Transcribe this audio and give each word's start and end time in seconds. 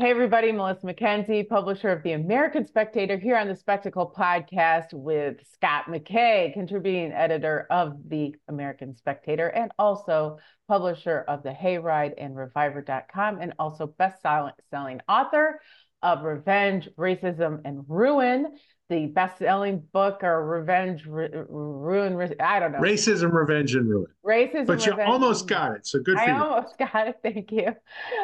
Hey, 0.00 0.12
everybody, 0.12 0.50
Melissa 0.50 0.86
Mackenzie, 0.86 1.42
publisher 1.42 1.90
of 1.90 2.02
The 2.02 2.12
American 2.12 2.66
Spectator, 2.66 3.18
here 3.18 3.36
on 3.36 3.48
the 3.48 3.54
Spectacle 3.54 4.10
podcast 4.16 4.94
with 4.94 5.46
Scott 5.52 5.88
McKay, 5.88 6.54
contributing 6.54 7.12
editor 7.12 7.66
of 7.70 8.08
The 8.08 8.34
American 8.48 8.96
Spectator, 8.96 9.48
and 9.48 9.70
also 9.78 10.38
publisher 10.68 11.26
of 11.28 11.42
The 11.42 11.50
Hayride 11.50 12.14
and 12.16 12.34
RVIVR.com, 12.34 13.42
and 13.42 13.52
also 13.58 13.88
best 13.88 14.22
selling 14.22 15.00
author 15.06 15.60
of 16.02 16.22
Revenge, 16.22 16.88
Racism, 16.96 17.60
and 17.66 17.84
Ruin 17.86 18.56
the 18.90 19.06
best-selling 19.06 19.80
book 19.92 20.22
or 20.22 20.44
revenge 20.44 21.06
ruin 21.06 22.34
i 22.40 22.58
don't 22.58 22.72
know. 22.72 22.78
Racism 22.80 23.32
revenge 23.32 23.74
and 23.76 23.88
ruin. 23.88 24.08
Racism 24.26 24.66
but 24.66 24.84
you 24.84 25.00
almost 25.00 25.46
got 25.46 25.72
it 25.76 25.86
so 25.86 26.00
good 26.00 26.16
for 26.16 26.20
I 26.20 26.26
you. 26.26 26.32
i 26.32 26.38
almost 26.38 26.76
got 26.92 27.08
it 27.08 27.16
thank 27.22 27.52
you. 27.52 27.74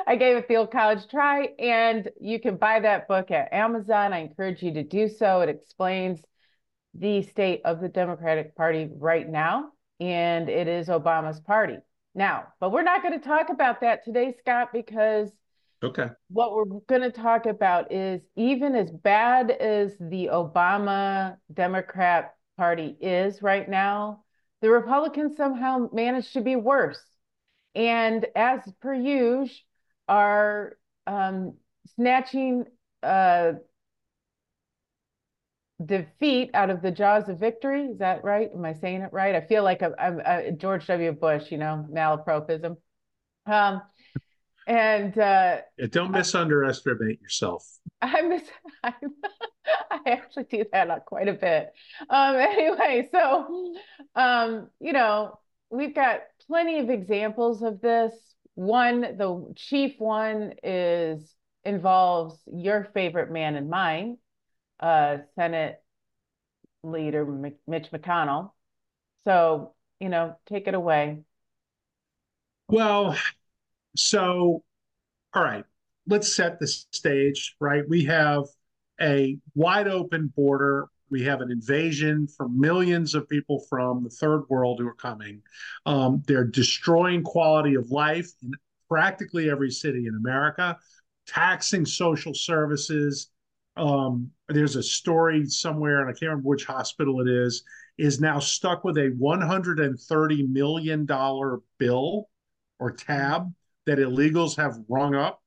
I 0.06 0.16
gave 0.16 0.36
a 0.36 0.42
field 0.42 0.72
college 0.72 1.08
try 1.08 1.50
and 1.58 2.10
you 2.20 2.40
can 2.40 2.56
buy 2.56 2.80
that 2.80 3.08
book 3.08 3.30
at 3.30 3.52
amazon. 3.52 4.12
I 4.12 4.18
encourage 4.18 4.62
you 4.62 4.74
to 4.74 4.82
do 4.82 5.08
so. 5.08 5.40
It 5.40 5.48
explains 5.48 6.20
the 6.94 7.22
state 7.22 7.62
of 7.64 7.80
the 7.80 7.88
democratic 7.88 8.56
party 8.56 8.90
right 8.98 9.28
now 9.28 9.70
and 10.00 10.48
it 10.48 10.66
is 10.66 10.88
obama's 10.88 11.40
party. 11.40 11.78
Now 12.14 12.48
but 12.58 12.72
we're 12.72 12.82
not 12.82 13.02
going 13.02 13.18
to 13.18 13.24
talk 13.24 13.50
about 13.50 13.80
that 13.82 14.04
today 14.04 14.34
scott 14.40 14.70
because 14.72 15.30
Okay. 15.82 16.08
What 16.28 16.54
we're 16.54 16.80
going 16.88 17.02
to 17.02 17.12
talk 17.12 17.46
about 17.46 17.92
is 17.92 18.20
even 18.34 18.74
as 18.74 18.90
bad 18.90 19.50
as 19.50 19.92
the 19.98 20.30
Obama 20.32 21.36
Democrat 21.52 22.34
Party 22.56 22.96
is 23.00 23.42
right 23.42 23.68
now, 23.68 24.24
the 24.62 24.70
Republicans 24.70 25.36
somehow 25.36 25.88
managed 25.92 26.32
to 26.32 26.40
be 26.40 26.56
worse. 26.56 27.02
And 27.74 28.26
as 28.34 28.60
per 28.80 28.94
usual, 28.94 29.50
are 30.08 30.76
um, 31.06 31.54
snatching 31.96 32.64
uh, 33.02 33.52
defeat 35.84 36.50
out 36.54 36.70
of 36.70 36.80
the 36.80 36.90
jaws 36.90 37.28
of 37.28 37.38
victory. 37.38 37.86
Is 37.86 37.98
that 37.98 38.24
right? 38.24 38.50
Am 38.54 38.64
I 38.64 38.74
saying 38.74 39.02
it 39.02 39.12
right? 39.12 39.34
I 39.34 39.40
feel 39.46 39.62
like 39.62 39.82
I'm, 39.82 40.20
uh, 40.24 40.50
George 40.52 40.86
W. 40.86 41.12
Bush, 41.12 41.50
you 41.50 41.58
know, 41.58 41.86
malapropism. 41.90 42.76
Um, 43.46 43.82
and 44.66 45.16
uh, 45.16 45.58
yeah, 45.78 45.86
don't 45.90 46.12
misunderestimate 46.12 47.20
yourself. 47.20 47.66
I 48.02 48.22
miss. 48.22 48.42
I, 48.84 48.94
I 49.90 50.00
actually 50.06 50.44
do 50.44 50.64
that 50.72 51.04
quite 51.06 51.28
a 51.28 51.34
bit. 51.34 51.72
Um, 52.10 52.36
anyway, 52.36 53.08
so 53.12 53.74
um, 54.14 54.68
you 54.80 54.92
know, 54.92 55.38
we've 55.70 55.94
got 55.94 56.20
plenty 56.46 56.78
of 56.80 56.90
examples 56.90 57.62
of 57.62 57.80
this. 57.80 58.12
One, 58.54 59.00
the 59.00 59.52
chief 59.54 59.94
one 59.98 60.54
is 60.62 61.34
involves 61.64 62.38
your 62.52 62.88
favorite 62.94 63.30
man 63.30 63.54
and 63.56 63.68
mine, 63.68 64.18
uh, 64.80 65.18
Senate 65.34 65.82
Leader 66.82 67.24
Mitch 67.66 67.90
McConnell. 67.92 68.52
So 69.24 69.74
you 70.00 70.08
know, 70.08 70.36
take 70.48 70.66
it 70.66 70.74
away. 70.74 71.22
Well, 72.68 73.16
so, 73.98 74.62
all 75.34 75.44
right, 75.44 75.64
let's 76.06 76.34
set 76.34 76.58
the 76.58 76.66
stage, 76.66 77.56
right? 77.60 77.82
We 77.88 78.04
have 78.04 78.44
a 79.00 79.38
wide 79.54 79.88
open 79.88 80.32
border. 80.34 80.86
We 81.10 81.22
have 81.24 81.40
an 81.40 81.50
invasion 81.50 82.26
from 82.26 82.58
millions 82.58 83.14
of 83.14 83.28
people 83.28 83.64
from 83.68 84.02
the 84.02 84.10
third 84.10 84.44
world 84.48 84.80
who 84.80 84.88
are 84.88 84.94
coming. 84.94 85.42
Um, 85.84 86.22
they're 86.26 86.44
destroying 86.44 87.22
quality 87.22 87.74
of 87.74 87.90
life 87.90 88.30
in 88.42 88.52
practically 88.88 89.50
every 89.50 89.70
city 89.70 90.06
in 90.06 90.14
America, 90.14 90.78
taxing 91.26 91.84
social 91.84 92.34
services. 92.34 93.30
Um, 93.76 94.30
there's 94.48 94.76
a 94.76 94.82
story 94.82 95.46
somewhere, 95.46 96.00
and 96.00 96.08
I 96.08 96.12
can't 96.12 96.30
remember 96.30 96.48
which 96.48 96.64
hospital 96.64 97.20
it 97.20 97.28
is, 97.28 97.62
is 97.98 98.20
now 98.20 98.38
stuck 98.38 98.84
with 98.84 98.96
a 98.96 99.16
$130 99.20 100.48
million 100.48 101.06
bill 101.78 102.28
or 102.78 102.92
tab 102.92 103.52
that 103.86 103.98
illegals 103.98 104.56
have 104.56 104.78
rung 104.88 105.14
up 105.14 105.40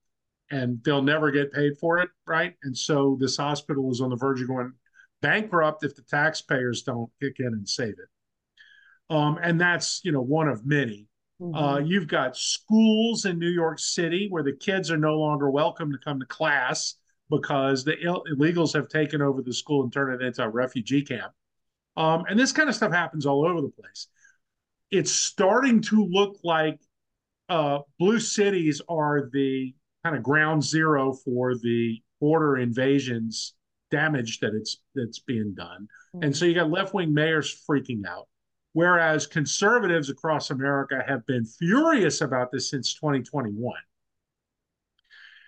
and 0.52 0.84
they'll 0.84 1.02
never 1.02 1.32
get 1.32 1.54
paid 1.54 1.78
for 1.78 2.00
it, 2.00 2.10
right? 2.26 2.56
And 2.64 2.76
so 2.76 3.18
this 3.20 3.38
hospital 3.38 3.92
is 3.92 4.02
on 4.02 4.10
the 4.10 4.16
verge 4.16 4.42
of 4.42 4.48
going 4.48 4.74
bankrupt 5.22 5.84
if 5.84 5.96
the 5.96 6.02
taxpayers 6.04 6.84
don't 6.84 7.10
kick 7.22 7.36
in 7.40 7.48
and 7.48 7.68
save 7.68 7.96
it. 8.00 9.14
Um, 9.14 9.40
and 9.42 9.60
that's 9.60 10.02
you 10.04 10.12
know 10.12 10.22
one 10.22 10.48
of 10.48 10.66
many. 10.66 11.08
Mm-hmm. 11.42 11.56
Uh, 11.56 11.80
you've 11.80 12.08
got 12.08 12.36
schools 12.36 13.26
in 13.26 13.40
New 13.40 13.50
York 13.50 13.80
City 13.80 14.28
where 14.30 14.44
the 14.44 14.54
kids 14.54 14.92
are 14.92 14.98
no 14.98 15.18
longer 15.18 15.50
welcome 15.50 15.92
to 15.92 15.98
come 15.98 16.20
to 16.20 16.26
class 16.26 16.96
because 17.30 17.84
the 17.84 17.96
Ill- 18.04 18.24
illegals 18.34 18.74
have 18.74 18.90
taken 18.90 19.22
over 19.22 19.42
the 19.42 19.54
school 19.54 19.84
and 19.84 19.94
turned 19.94 20.22
it 20.22 20.26
into 20.26 20.44
a 20.44 20.50
refugee 20.50 21.02
camp. 21.02 21.32
Um, 21.96 22.26
and 22.30 22.38
this 22.38 22.52
kind 22.52 22.70
of 22.70 22.76
stuff 22.76 22.92
happens 22.92 23.26
all 23.26 23.46
over 23.46 23.62
the 23.62 23.70
place. 23.70 24.08
It's 24.92 25.12
starting 25.12 25.82
to 25.84 26.06
look 26.06 26.38
like 26.44 26.80
uh, 27.50 27.80
blue 27.98 28.20
cities 28.20 28.82
are 28.88 29.30
the 29.32 29.74
kind 30.04 30.16
of 30.16 30.24
ground 30.24 30.64
zero 30.64 31.14
for 31.14 31.56
the 31.56 32.02
border 32.22 32.58
invasions 32.58 33.56
damage 33.92 34.40
that 34.40 34.54
it's 34.54 34.78
that's 34.96 35.20
being 35.20 35.54
done. 35.56 35.88
Mm-hmm. 36.16 36.26
And 36.26 36.38
so 36.38 36.46
you 36.46 36.54
got 36.54 36.70
left-wing 36.70 37.14
mayors 37.14 37.64
freaking 37.70 38.02
out. 38.08 38.28
Whereas 38.74 39.26
conservatives 39.26 40.10
across 40.10 40.52
America 40.52 41.04
have 41.06 41.26
been 41.26 41.44
furious 41.44 42.22
about 42.22 42.52
this 42.52 42.70
since 42.70 42.94
2021. 42.94 43.74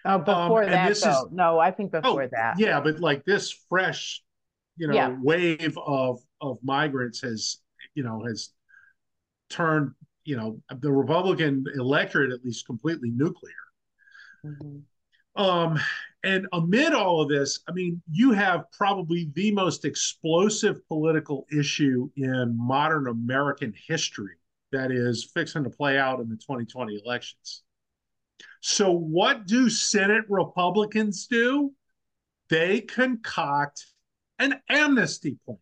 Oh, 0.03 0.17
before 0.17 0.63
um, 0.63 0.71
that, 0.71 0.97
though. 0.97 1.09
Is, 1.09 1.25
no, 1.31 1.59
I 1.59 1.69
think 1.69 1.91
before 1.91 2.23
oh, 2.23 2.29
that. 2.31 2.57
Yeah, 2.57 2.81
but 2.81 2.99
like 2.99 3.23
this 3.23 3.51
fresh, 3.69 4.23
you 4.75 4.87
know, 4.87 4.95
yeah. 4.95 5.15
wave 5.21 5.77
of 5.77 6.19
of 6.41 6.57
migrants 6.63 7.21
has, 7.21 7.57
you 7.93 8.03
know, 8.03 8.23
has 8.25 8.49
turned 9.49 9.91
you 10.31 10.37
know 10.37 10.61
the 10.79 10.89
Republican 10.89 11.65
electorate 11.75 12.31
at 12.31 12.45
least 12.45 12.65
completely 12.65 13.11
nuclear. 13.11 13.51
Mm-hmm. 14.45 15.41
Um, 15.43 15.77
and 16.23 16.47
amid 16.53 16.93
all 16.93 17.19
of 17.19 17.27
this, 17.27 17.59
I 17.67 17.73
mean, 17.73 18.01
you 18.09 18.31
have 18.31 18.71
probably 18.71 19.29
the 19.33 19.51
most 19.51 19.83
explosive 19.83 20.87
political 20.87 21.45
issue 21.51 22.09
in 22.15 22.57
modern 22.57 23.09
American 23.09 23.73
history 23.87 24.35
that 24.71 24.89
is 24.89 25.29
fixing 25.33 25.65
to 25.65 25.69
play 25.69 25.97
out 25.97 26.21
in 26.21 26.29
the 26.29 26.37
2020 26.37 27.01
elections. 27.03 27.63
So, 28.61 28.89
what 28.89 29.47
do 29.47 29.69
Senate 29.69 30.23
Republicans 30.29 31.27
do? 31.27 31.73
They 32.49 32.79
concoct 32.79 33.85
an 34.39 34.61
amnesty 34.69 35.37
plan 35.45 35.57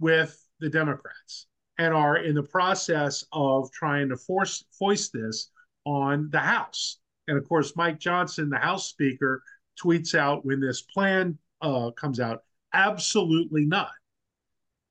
with 0.00 0.34
the 0.60 0.70
Democrats 0.70 1.46
and 1.82 1.92
are 1.92 2.18
in 2.18 2.36
the 2.36 2.42
process 2.44 3.24
of 3.32 3.68
trying 3.72 4.08
to 4.08 4.16
force 4.16 4.64
foist 4.78 5.12
this 5.12 5.50
on 5.84 6.28
the 6.30 6.38
House. 6.38 7.00
And 7.26 7.36
of 7.36 7.48
course, 7.48 7.74
Mike 7.74 7.98
Johnson, 7.98 8.48
the 8.48 8.56
House 8.56 8.88
Speaker, 8.88 9.42
tweets 9.82 10.14
out 10.14 10.46
when 10.46 10.60
this 10.60 10.82
plan 10.82 11.36
uh, 11.60 11.90
comes 11.90 12.20
out, 12.20 12.44
absolutely 12.72 13.66
not. 13.66 13.90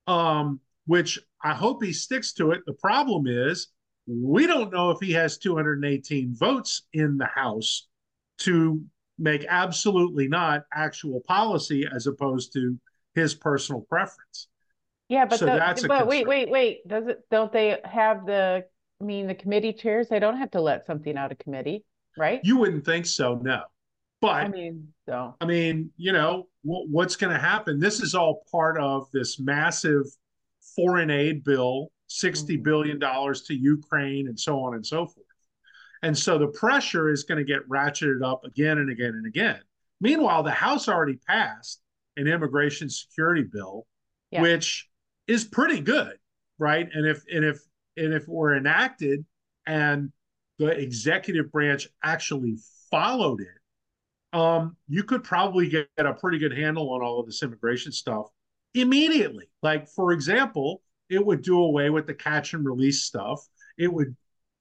Um, 0.06 0.60
which 0.86 1.18
I 1.42 1.54
hope 1.54 1.82
he 1.82 1.94
sticks 1.94 2.34
to 2.34 2.52
it. 2.52 2.62
The 2.66 2.74
problem 2.74 3.26
is, 3.26 3.68
we 4.06 4.46
don't 4.46 4.74
know 4.74 4.92
if 4.92 5.00
he 5.00 5.14
has 5.14 5.38
218 5.38 6.36
votes 6.36 6.84
in 6.92 7.18
the 7.18 7.28
House 7.28 7.88
to 8.40 8.84
make 9.18 9.46
absolutely 9.48 10.28
not 10.28 10.66
actual 10.74 11.22
policy 11.22 11.88
as 11.90 12.06
opposed 12.08 12.52
to 12.54 12.78
his 13.16 13.34
personal 13.34 13.82
preference. 13.82 14.50
Yeah, 15.12 15.26
but, 15.26 15.40
so 15.40 15.46
the, 15.46 15.52
that's 15.52 15.86
but 15.86 16.08
wait, 16.08 16.26
wait, 16.26 16.50
wait. 16.50 16.88
Does 16.88 17.06
it? 17.06 17.20
Don't 17.30 17.52
they 17.52 17.78
have 17.84 18.26
the? 18.26 18.64
I 19.02 19.04
mean, 19.04 19.28
the 19.28 19.36
committee 19.36 19.74
chairs. 19.74 20.08
They 20.08 20.20
don't 20.20 20.38
have 20.38 20.52
to 20.52 20.62
let 20.62 20.86
something 20.86 21.18
out 21.18 21.34
of 21.34 21.38
committee, 21.38 21.84
right? 22.18 22.40
You 22.46 22.56
wouldn't 22.56 22.86
think 22.86 23.06
so, 23.06 23.36
no. 23.36 23.64
But 24.22 24.46
I 24.46 24.48
mean, 24.48 24.88
so 25.06 25.36
I 25.42 25.46
mean, 25.46 25.90
you 25.98 26.14
know, 26.14 26.48
w- 26.64 26.88
what's 26.90 27.18
going 27.18 27.34
to 27.34 27.40
happen? 27.40 27.78
This 27.78 28.00
is 28.00 28.16
all 28.16 28.46
part 28.50 28.80
of 28.80 29.12
this 29.12 29.38
massive 29.38 30.06
foreign 30.78 31.10
aid 31.10 31.44
bill, 31.44 31.92
sixty 32.08 32.54
mm-hmm. 32.54 32.64
billion 32.64 33.00
dollars 33.00 33.42
to 33.48 33.54
Ukraine, 33.54 34.30
and 34.30 34.40
so 34.40 34.62
on 34.62 34.76
and 34.76 34.86
so 34.86 35.08
forth. 35.08 35.26
And 36.04 36.18
so 36.18 36.38
the 36.38 36.48
pressure 36.48 37.10
is 37.10 37.24
going 37.24 37.38
to 37.38 37.44
get 37.44 37.68
ratcheted 37.68 38.24
up 38.24 38.46
again 38.46 38.78
and 38.78 38.90
again 38.90 39.10
and 39.10 39.26
again. 39.28 39.60
Meanwhile, 40.00 40.44
the 40.44 40.52
House 40.52 40.88
already 40.88 41.18
passed 41.28 41.82
an 42.16 42.28
immigration 42.28 42.90
security 42.90 43.44
bill, 43.44 43.86
yeah. 44.32 44.42
which 44.42 44.88
is 45.32 45.46
pretty 45.46 45.80
good, 45.80 46.14
right? 46.60 46.88
And 46.94 47.08
if 47.08 47.24
and 47.32 47.46
if 47.46 47.60
and 47.98 48.14
if 48.14 48.28
were 48.28 48.56
enacted 48.56 49.26
and 49.66 50.12
the 50.60 50.68
executive 50.68 51.52
branch 51.52 51.88
actually 52.04 52.58
followed 52.90 53.42
it, 53.42 54.38
um, 54.38 54.76
you 54.88 55.04
could 55.04 55.24
probably 55.24 55.70
get 55.70 55.88
a 55.98 56.14
pretty 56.14 56.38
good 56.38 56.56
handle 56.56 56.94
on 56.94 57.02
all 57.02 57.20
of 57.20 57.26
this 57.26 57.44
immigration 57.44 57.92
stuff 57.92 58.28
immediately. 58.74 59.50
Like, 59.62 59.88
for 59.90 60.12
example, 60.12 60.82
it 61.10 61.26
would 61.26 61.42
do 61.42 61.60
away 61.60 61.90
with 61.90 62.08
the 62.08 62.14
catch 62.14 62.54
and 62.54 62.66
release 62.66 63.04
stuff. 63.04 63.46
It 63.78 63.92
would 63.92 64.16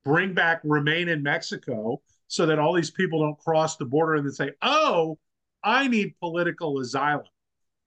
bring 0.04 0.34
back 0.34 0.60
remain 0.64 1.08
in 1.08 1.22
Mexico 1.22 2.00
so 2.28 2.46
that 2.46 2.58
all 2.58 2.72
these 2.72 2.90
people 2.90 3.20
don't 3.20 3.38
cross 3.38 3.76
the 3.76 3.84
border 3.84 4.14
and 4.14 4.24
then 4.24 4.32
say, 4.32 4.52
oh, 4.62 5.18
I 5.62 5.88
need 5.88 6.14
political 6.20 6.80
asylum, 6.80 7.24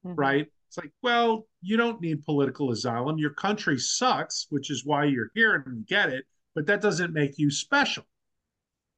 mm-hmm. 0.05 0.15
right? 0.15 0.47
It's 0.73 0.83
like, 0.83 0.91
well, 1.03 1.45
you 1.61 1.77
don't 1.77 2.01
need 2.01 2.25
political 2.25 2.71
asylum. 2.71 3.19
Your 3.19 3.29
country 3.29 3.77
sucks, 3.77 4.47
which 4.49 4.71
is 4.71 4.83
why 4.83 5.03
you're 5.03 5.29
here 5.35 5.63
and 5.67 5.85
get 5.85 6.09
it, 6.09 6.25
but 6.55 6.65
that 6.65 6.81
doesn't 6.81 7.13
make 7.13 7.37
you 7.37 7.51
special. 7.51 8.07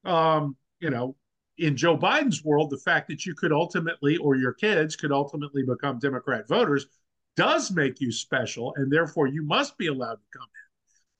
Um, 0.06 0.56
you 0.80 0.88
know, 0.88 1.16
in 1.58 1.76
Joe 1.76 1.98
Biden's 1.98 2.42
world, 2.42 2.70
the 2.70 2.78
fact 2.78 3.08
that 3.08 3.26
you 3.26 3.34
could 3.34 3.52
ultimately, 3.52 4.16
or 4.16 4.36
your 4.36 4.54
kids 4.54 4.96
could 4.96 5.12
ultimately 5.12 5.64
become 5.64 5.98
Democrat 5.98 6.48
voters, 6.48 6.86
does 7.36 7.70
make 7.70 8.00
you 8.00 8.10
special, 8.10 8.72
and 8.76 8.90
therefore 8.90 9.26
you 9.26 9.42
must 9.42 9.76
be 9.76 9.88
allowed 9.88 10.14
to 10.14 10.38
come 10.38 10.48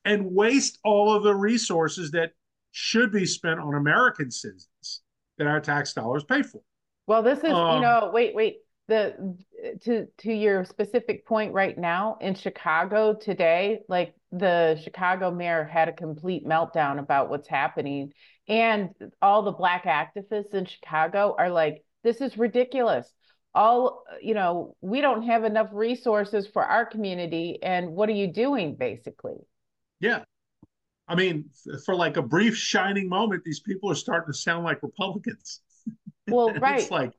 in 0.05 0.11
and 0.11 0.33
waste 0.33 0.79
all 0.83 1.13
of 1.13 1.21
the 1.21 1.35
resources 1.35 2.09
that 2.11 2.31
should 2.71 3.11
be 3.11 3.27
spent 3.27 3.59
on 3.59 3.75
American 3.75 4.31
citizens 4.31 5.03
that 5.37 5.45
our 5.45 5.59
tax 5.59 5.93
dollars 5.93 6.23
pay 6.23 6.41
for. 6.41 6.61
Well, 7.05 7.21
this 7.21 7.43
is, 7.43 7.51
um, 7.51 7.75
you 7.75 7.81
know, 7.83 8.09
wait, 8.11 8.33
wait 8.33 8.57
the 8.87 9.37
to 9.81 10.07
to 10.19 10.33
your 10.33 10.63
specific 10.65 11.25
point 11.25 11.53
right 11.53 11.77
now 11.77 12.17
in 12.21 12.35
Chicago 12.35 13.13
today, 13.13 13.79
like 13.89 14.13
the 14.31 14.79
Chicago 14.83 15.31
mayor 15.31 15.63
had 15.63 15.89
a 15.89 15.93
complete 15.93 16.45
meltdown 16.45 16.99
about 16.99 17.29
what's 17.29 17.47
happening, 17.47 18.13
and 18.47 18.89
all 19.21 19.43
the 19.43 19.51
black 19.51 19.83
activists 19.85 20.53
in 20.53 20.65
Chicago 20.65 21.35
are 21.37 21.49
like, 21.49 21.83
"This 22.03 22.21
is 22.21 22.37
ridiculous." 22.37 23.11
All 23.53 24.03
you 24.21 24.33
know, 24.33 24.75
we 24.81 25.01
don't 25.01 25.23
have 25.23 25.43
enough 25.43 25.69
resources 25.73 26.47
for 26.47 26.63
our 26.63 26.85
community, 26.85 27.59
and 27.61 27.91
what 27.91 28.07
are 28.09 28.13
you 28.13 28.31
doing, 28.31 28.75
basically? 28.75 29.37
Yeah, 29.99 30.23
I 31.07 31.15
mean, 31.15 31.49
for 31.85 31.95
like 31.95 32.17
a 32.17 32.21
brief 32.21 32.55
shining 32.55 33.07
moment, 33.09 33.43
these 33.43 33.59
people 33.59 33.91
are 33.91 33.95
starting 33.95 34.31
to 34.31 34.37
sound 34.37 34.63
like 34.63 34.81
Republicans. 34.83 35.61
Well, 36.29 36.53
right. 36.55 36.81
it's 36.81 36.91
like 36.91 37.13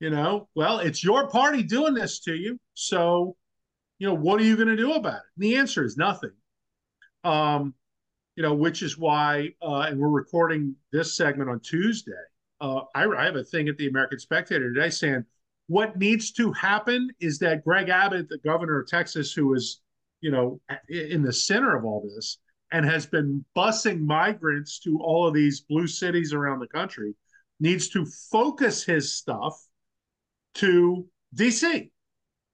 you 0.00 0.08
know, 0.08 0.48
well, 0.54 0.78
it's 0.78 1.04
your 1.04 1.28
party 1.28 1.62
doing 1.62 1.94
this 1.94 2.20
to 2.20 2.34
you. 2.34 2.58
So, 2.74 3.36
you 3.98 4.08
know, 4.08 4.14
what 4.14 4.40
are 4.40 4.44
you 4.44 4.56
going 4.56 4.68
to 4.68 4.76
do 4.76 4.94
about 4.94 5.16
it? 5.16 5.22
And 5.36 5.44
the 5.44 5.56
answer 5.56 5.84
is 5.84 5.96
nothing. 5.96 6.32
Um, 7.22 7.74
you 8.34 8.42
know, 8.42 8.54
which 8.54 8.82
is 8.82 8.96
why, 8.96 9.50
uh, 9.60 9.80
and 9.80 10.00
we're 10.00 10.08
recording 10.08 10.74
this 10.90 11.16
segment 11.16 11.50
on 11.50 11.60
Tuesday. 11.60 12.12
Uh, 12.60 12.80
I, 12.94 13.04
I 13.06 13.24
have 13.26 13.36
a 13.36 13.44
thing 13.44 13.68
at 13.68 13.76
the 13.76 13.88
American 13.88 14.18
Spectator 14.18 14.72
today 14.72 14.88
saying 14.88 15.24
what 15.66 15.98
needs 15.98 16.32
to 16.32 16.50
happen 16.52 17.10
is 17.20 17.38
that 17.40 17.62
Greg 17.62 17.90
Abbott, 17.90 18.30
the 18.30 18.38
governor 18.38 18.80
of 18.80 18.88
Texas, 18.88 19.32
who 19.32 19.52
is, 19.54 19.82
you 20.22 20.30
know, 20.30 20.60
in 20.88 21.22
the 21.22 21.32
center 21.32 21.76
of 21.76 21.84
all 21.84 22.08
this 22.14 22.38
and 22.72 22.86
has 22.86 23.04
been 23.04 23.44
busing 23.54 24.00
migrants 24.00 24.78
to 24.80 24.98
all 25.02 25.28
of 25.28 25.34
these 25.34 25.60
blue 25.60 25.86
cities 25.86 26.32
around 26.32 26.60
the 26.60 26.68
country, 26.68 27.14
needs 27.58 27.90
to 27.90 28.06
focus 28.30 28.82
his 28.82 29.12
stuff 29.14 29.60
to 30.60 31.06
DC. 31.34 31.90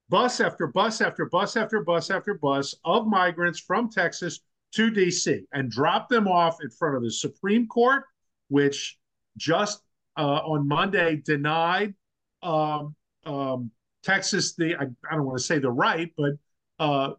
Bus 0.09 0.39
after 0.39 0.67
bus 0.67 1.01
after 1.01 1.25
bus 1.25 1.57
after 1.57 1.83
bus 1.83 2.09
after 2.09 2.35
bus 2.35 2.73
of 2.85 3.05
migrants 3.05 3.59
from 3.59 3.89
Texas 3.89 4.39
to 4.73 4.89
DC 4.89 5.41
and 5.51 5.69
drop 5.69 6.07
them 6.07 6.25
off 6.25 6.59
in 6.63 6.69
front 6.69 6.95
of 6.95 7.03
the 7.03 7.11
Supreme 7.11 7.67
Court, 7.67 8.05
which 8.47 8.97
just 9.35 9.81
uh, 10.17 10.39
on 10.45 10.65
Monday 10.65 11.21
denied 11.25 11.93
um, 12.41 12.95
um, 13.25 13.71
Texas 14.03 14.55
the 14.55 14.75
I, 14.75 14.83
I, 15.11 15.15
don't 15.15 15.25
want 15.25 15.37
to 15.37 15.43
say 15.43 15.59
the 15.59 15.69
right, 15.69 16.09
but 16.17 16.33
uh, 16.79 17.11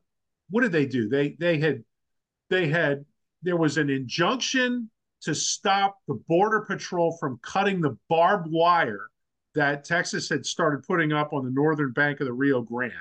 what 0.48 0.62
did 0.62 0.72
they 0.72 0.86
do? 0.86 1.10
They 1.10 1.36
they 1.38 1.58
had 1.58 1.84
they 2.48 2.68
had 2.68 3.04
there 3.42 3.58
was 3.58 3.76
an 3.76 3.90
injunction 3.90 4.90
to 5.20 5.34
stop 5.34 5.98
the 6.08 6.14
border 6.14 6.60
patrol 6.60 7.18
from 7.20 7.38
cutting 7.42 7.82
the 7.82 7.98
barbed 8.08 8.50
wire 8.50 9.08
that 9.58 9.84
Texas 9.84 10.28
had 10.28 10.46
started 10.46 10.84
putting 10.84 11.12
up 11.12 11.32
on 11.32 11.44
the 11.44 11.50
northern 11.50 11.90
bank 11.90 12.20
of 12.20 12.26
the 12.26 12.32
Rio 12.32 12.62
Grande. 12.62 12.94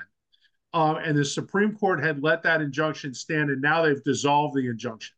Um, 0.74 0.96
and 0.96 1.16
the 1.16 1.24
Supreme 1.24 1.72
Court 1.76 2.02
had 2.02 2.20
let 2.20 2.42
that 2.42 2.60
injunction 2.60 3.14
stand, 3.14 3.50
and 3.50 3.62
now 3.62 3.82
they've 3.82 4.02
dissolved 4.02 4.56
the 4.56 4.68
injunction. 4.68 5.14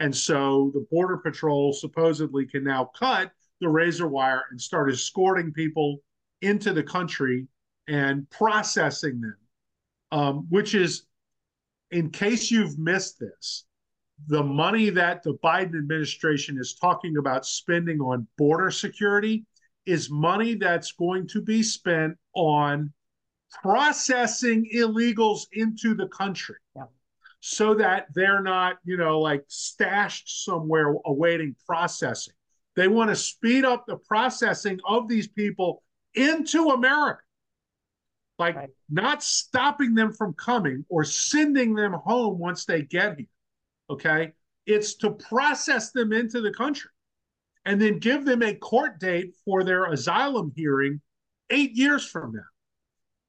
And 0.00 0.14
so 0.14 0.72
the 0.74 0.84
Border 0.90 1.18
Patrol 1.18 1.72
supposedly 1.72 2.44
can 2.44 2.64
now 2.64 2.90
cut 2.98 3.30
the 3.60 3.68
razor 3.68 4.08
wire 4.08 4.42
and 4.50 4.60
start 4.60 4.90
escorting 4.90 5.52
people 5.52 5.98
into 6.42 6.72
the 6.72 6.82
country 6.82 7.46
and 7.86 8.28
processing 8.30 9.20
them, 9.20 9.36
um, 10.10 10.46
which 10.50 10.74
is, 10.74 11.06
in 11.92 12.10
case 12.10 12.50
you've 12.50 12.80
missed 12.80 13.20
this, 13.20 13.64
the 14.26 14.42
money 14.42 14.90
that 14.90 15.22
the 15.22 15.38
Biden 15.44 15.78
administration 15.78 16.58
is 16.58 16.74
talking 16.74 17.16
about 17.16 17.46
spending 17.46 18.00
on 18.00 18.26
border 18.36 18.72
security 18.72 19.46
is 19.86 20.10
money 20.10 20.54
that's 20.54 20.92
going 20.92 21.26
to 21.28 21.42
be 21.42 21.62
spent 21.62 22.16
on 22.34 22.92
processing 23.62 24.68
illegals 24.74 25.42
into 25.52 25.94
the 25.94 26.08
country 26.08 26.56
yeah. 26.74 26.84
so 27.40 27.74
that 27.74 28.06
they're 28.14 28.42
not, 28.42 28.76
you 28.84 28.96
know, 28.96 29.20
like 29.20 29.44
stashed 29.48 30.44
somewhere 30.44 30.94
awaiting 31.04 31.54
processing. 31.66 32.34
They 32.76 32.88
want 32.88 33.10
to 33.10 33.16
speed 33.16 33.64
up 33.64 33.84
the 33.86 33.96
processing 33.96 34.80
of 34.86 35.08
these 35.08 35.28
people 35.28 35.82
into 36.14 36.70
America. 36.70 37.20
Like 38.36 38.56
right. 38.56 38.70
not 38.90 39.22
stopping 39.22 39.94
them 39.94 40.12
from 40.12 40.32
coming 40.34 40.84
or 40.88 41.04
sending 41.04 41.74
them 41.74 41.92
home 41.92 42.38
once 42.38 42.64
they 42.64 42.82
get 42.82 43.16
here. 43.16 43.26
Okay. 43.88 44.32
It's 44.66 44.94
to 44.96 45.10
process 45.12 45.92
them 45.92 46.12
into 46.12 46.40
the 46.40 46.52
country 46.52 46.90
and 47.64 47.80
then 47.80 47.98
give 47.98 48.24
them 48.24 48.42
a 48.42 48.54
court 48.54 48.98
date 48.98 49.34
for 49.44 49.64
their 49.64 49.86
asylum 49.86 50.52
hearing 50.54 51.00
eight 51.50 51.72
years 51.72 52.06
from 52.06 52.32
now, 52.32 52.40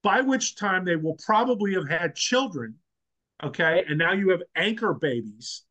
by 0.02 0.20
which 0.20 0.56
time 0.56 0.84
they 0.84 0.96
will 0.96 1.18
probably 1.24 1.74
have 1.74 1.88
had 1.88 2.14
children. 2.14 2.74
Okay. 3.42 3.84
And 3.88 3.98
now 3.98 4.12
you 4.12 4.30
have 4.30 4.42
anchor 4.54 4.94
babies. 4.94 5.64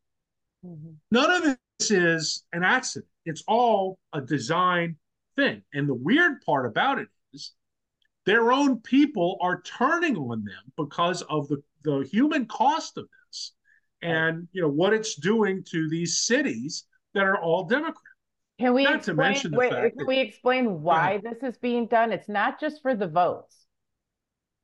Mm-hmm. 0.65 0.91
None 1.11 1.31
of 1.31 1.43
this 1.79 1.91
is 1.91 2.43
an 2.53 2.63
accident, 2.63 3.09
it's 3.25 3.43
all 3.47 3.99
a 4.13 4.21
design 4.21 4.97
thing. 5.35 5.61
And 5.73 5.87
the 5.87 5.95
weird 5.95 6.41
part 6.41 6.65
about 6.65 6.99
it 6.99 7.07
is 7.33 7.53
their 8.25 8.51
own 8.51 8.79
people 8.79 9.37
are 9.41 9.61
turning 9.61 10.15
on 10.17 10.43
them 10.43 10.71
because 10.77 11.21
of 11.23 11.47
the, 11.47 11.61
the 11.83 12.07
human 12.11 12.45
cost 12.45 12.97
of 12.97 13.05
this 13.05 13.53
and 14.01 14.47
you 14.51 14.61
know 14.61 14.69
what 14.69 14.93
it's 14.93 15.15
doing 15.15 15.63
to 15.63 15.89
these 15.89 16.19
cities 16.19 16.85
that 17.13 17.23
are 17.23 17.41
all 17.41 17.63
Democrats. 17.63 18.14
Can 18.59 18.73
we 18.73 18.83
not 18.83 18.95
explain, 18.95 19.17
to 19.17 19.21
mention 19.21 19.51
the 19.51 19.57
wait, 19.57 19.71
fact 19.71 19.97
can 19.97 20.07
we 20.07 20.19
explain 20.19 20.81
why 20.81 21.19
this 21.21 21.43
is 21.43 21.57
being 21.57 21.87
done? 21.87 22.13
It's 22.13 22.29
not 22.29 22.59
just 22.59 22.81
for 22.81 22.95
the 22.95 23.07
votes. 23.07 23.55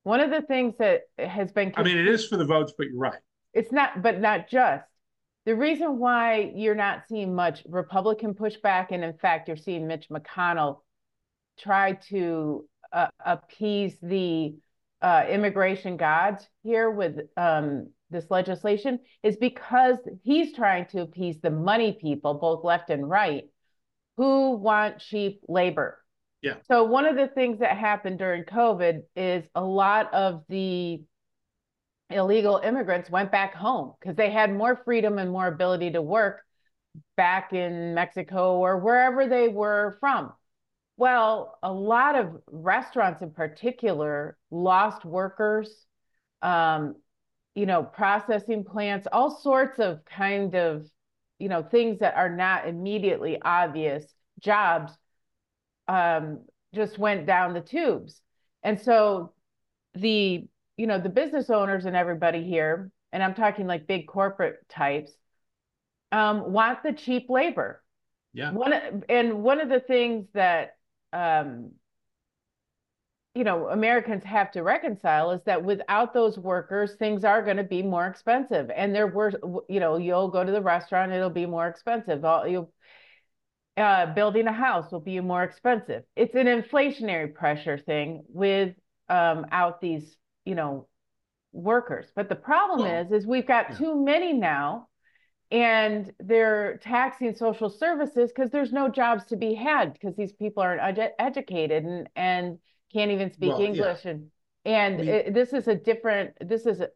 One 0.04 0.20
of 0.20 0.32
the 0.32 0.42
things 0.42 0.76
that 0.80 1.02
has 1.20 1.52
been 1.52 1.74
I 1.76 1.84
mean 1.84 1.98
it 1.98 2.08
is 2.08 2.28
for 2.28 2.38
the 2.38 2.46
votes, 2.46 2.74
but 2.78 2.88
you're 2.88 2.98
right. 2.98 3.20
It's 3.54 3.72
not, 3.72 4.02
but 4.02 4.20
not 4.20 4.50
just. 4.50 4.86
The 5.46 5.56
reason 5.56 5.98
why 5.98 6.52
you're 6.56 6.76
not 6.76 7.04
seeing 7.10 7.36
much 7.36 7.64
Republican 7.68 8.34
pushback, 8.34 8.88
and 8.92 9.04
in 9.04 9.14
fact, 9.18 9.48
you're 9.48 9.58
seeing 9.58 9.88
Mitch 9.88 10.08
McConnell 10.10 10.82
try 11.60 11.94
to 12.10 12.66
uh, 12.94 13.08
appease 13.26 13.98
the 14.02 14.56
uh, 15.02 15.26
immigration 15.30 15.98
gods 15.98 16.48
here 16.64 16.90
with 16.90 17.18
um, 17.36 17.90
this 18.10 18.26
legislation, 18.30 19.00
is 19.24 19.36
because 19.36 19.98
he's 20.24 20.54
trying 20.54 20.86
to 20.88 21.02
appease 21.02 21.42
the 21.42 21.50
money 21.50 21.98
people, 22.00 22.36
both 22.36 22.64
left 22.64 22.90
and 22.90 23.10
right, 23.10 23.46
who 24.18 24.52
want 24.52 25.00
cheap 25.00 25.42
labor. 25.48 25.98
Yeah. 26.42 26.56
So 26.68 26.84
one 26.84 27.06
of 27.06 27.16
the 27.16 27.28
things 27.28 27.60
that 27.60 27.78
happened 27.78 28.20
during 28.20 28.44
COVID 28.44 29.04
is 29.16 29.46
a 29.54 29.64
lot 29.64 30.14
of 30.14 30.44
the 30.50 31.02
illegal 32.10 32.58
immigrants 32.64 33.10
went 33.10 33.32
back 33.32 33.54
home 33.54 33.94
because 34.00 34.16
they 34.16 34.32
had 34.32 34.54
more 34.54 34.82
freedom 34.84 35.18
and 35.18 35.32
more 35.32 35.48
ability 35.48 35.92
to 35.92 36.02
work 36.02 36.42
back 37.16 37.54
in 37.54 37.94
Mexico 37.94 38.58
or 38.58 38.78
wherever 38.78 39.28
they 39.28 39.48
were 39.48 39.98
from. 40.00 40.34
Well, 40.98 41.58
a 41.64 41.72
lot 41.72 42.16
of 42.16 42.42
restaurants 42.48 43.22
in 43.22 43.32
particular 43.32 44.38
lost 44.50 45.06
workers, 45.06 45.86
um, 46.42 46.96
you 47.56 47.66
know, 47.66 47.84
processing 47.84 48.64
plants, 48.64 49.08
all 49.12 49.32
sorts 49.32 49.80
of 49.80 50.04
kind 50.06 50.56
of 50.56 50.88
you 51.42 51.50
know 51.50 51.64
things 51.64 52.00
that 52.00 52.16
are 52.16 52.30
not 52.30 52.68
immediately 52.68 53.42
obvious 53.42 54.06
jobs 54.40 54.94
um, 55.88 56.42
just 56.74 56.98
went 56.98 57.26
down 57.26 57.54
the 57.54 57.62
tubes. 57.62 58.22
And 58.64 58.80
so 58.80 59.34
the 59.94 60.48
you 60.78 60.88
know 60.88 61.00
the 61.00 61.10
business 61.10 61.50
owners 61.50 61.86
and 61.86 61.98
everybody 61.98 62.46
here 62.46 62.90
and 63.12 63.22
i'm 63.22 63.34
talking 63.34 63.68
like 63.68 63.88
big 63.88 64.08
corporate 64.08 64.58
types 64.70 65.12
um, 66.12 66.52
want 66.52 66.84
the 66.84 66.94
cheap 66.94 67.30
labor. 67.30 67.82
Yeah. 68.34 68.52
One 68.52 69.04
and 69.10 69.44
one 69.44 69.60
of 69.60 69.70
the 69.70 69.80
things 69.80 70.28
that 70.34 70.76
um, 71.14 71.72
you 73.34 73.44
know 73.46 73.70
Americans 73.70 74.24
have 74.24 74.52
to 74.52 74.64
reconcile 74.64 75.32
is 75.32 75.42
that 75.46 75.64
without 75.64 76.14
those 76.14 76.38
workers, 76.38 76.96
things 76.96 77.24
are 77.24 77.42
going 77.42 77.58
to 77.58 77.64
be 77.64 77.82
more 77.82 78.08
expensive. 78.08 78.70
And 78.76 78.94
there 78.94 79.08
were, 79.08 79.32
you 79.70 79.80
know, 79.80 79.98
you'll 79.98 80.28
go 80.28 80.44
to 80.44 80.52
the 80.52 80.62
restaurant, 80.62 81.12
it'll 81.12 81.30
be 81.30 81.46
more 81.46 81.68
expensive. 81.68 82.26
All 82.26 82.46
you, 82.46 82.68
uh, 83.78 84.14
building 84.14 84.48
a 84.48 84.54
house 84.54 84.92
will 84.92 85.00
be 85.00 85.20
more 85.22 85.44
expensive. 85.44 86.04
It's 86.16 86.36
an 86.36 86.48
inflationary 86.48 87.34
pressure 87.34 87.78
thing 87.78 88.24
with 88.28 88.76
um, 89.08 89.46
out 89.52 89.80
these, 89.80 90.18
you 90.44 90.56
know, 90.56 90.88
workers. 91.54 92.08
But 92.14 92.28
the 92.28 92.36
problem 92.36 92.82
well, 92.82 93.06
is, 93.06 93.12
is 93.12 93.26
we've 93.26 93.48
got 93.48 93.72
yeah. 93.72 93.78
too 93.78 94.04
many 94.04 94.34
now, 94.34 94.88
and 95.52 96.12
they're 96.20 96.80
taxing 96.84 97.34
social 97.36 97.70
services 97.70 98.32
because 98.36 98.52
there's 98.52 98.74
no 98.74 98.90
jobs 98.90 99.26
to 99.28 99.38
be 99.38 99.54
had 99.54 99.94
because 99.94 100.16
these 100.18 100.34
people 100.34 100.64
aren't 100.64 101.00
ed- 101.00 101.14
educated 101.18 101.84
and 101.84 102.10
and 102.16 102.58
can't 102.94 103.12
even 103.12 103.32
speak 103.32 103.52
well, 103.52 103.62
English 103.62 104.06
yeah. 104.06 104.12
and 104.12 104.32
and 104.66 104.96
I 104.96 104.98
mean, 104.98 105.08
it, 105.10 105.34
this 105.34 105.54
is 105.54 105.68
a 105.68 105.76
different. 105.76 106.34
This 106.40 106.66
is 106.66 106.82
a, 106.82 106.90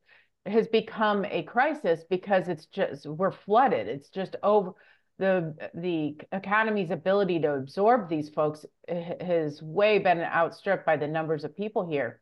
has 0.45 0.67
become 0.67 1.25
a 1.25 1.41
crisis 1.43 2.03
because 2.09 2.47
it's 2.47 2.67
just 2.67 3.05
we're 3.07 3.31
flooded. 3.31 3.87
It's 3.87 4.09
just 4.09 4.35
over 4.43 4.73
the 5.17 5.55
the 5.73 6.17
economy's 6.31 6.91
ability 6.91 7.39
to 7.39 7.53
absorb 7.53 8.09
these 8.09 8.29
folks 8.29 8.65
has 8.87 9.61
way 9.63 9.97
been 9.97 10.19
outstripped 10.19 10.85
by 10.85 10.97
the 10.97 11.07
numbers 11.07 11.43
of 11.43 11.55
people 11.55 11.87
here. 11.87 12.21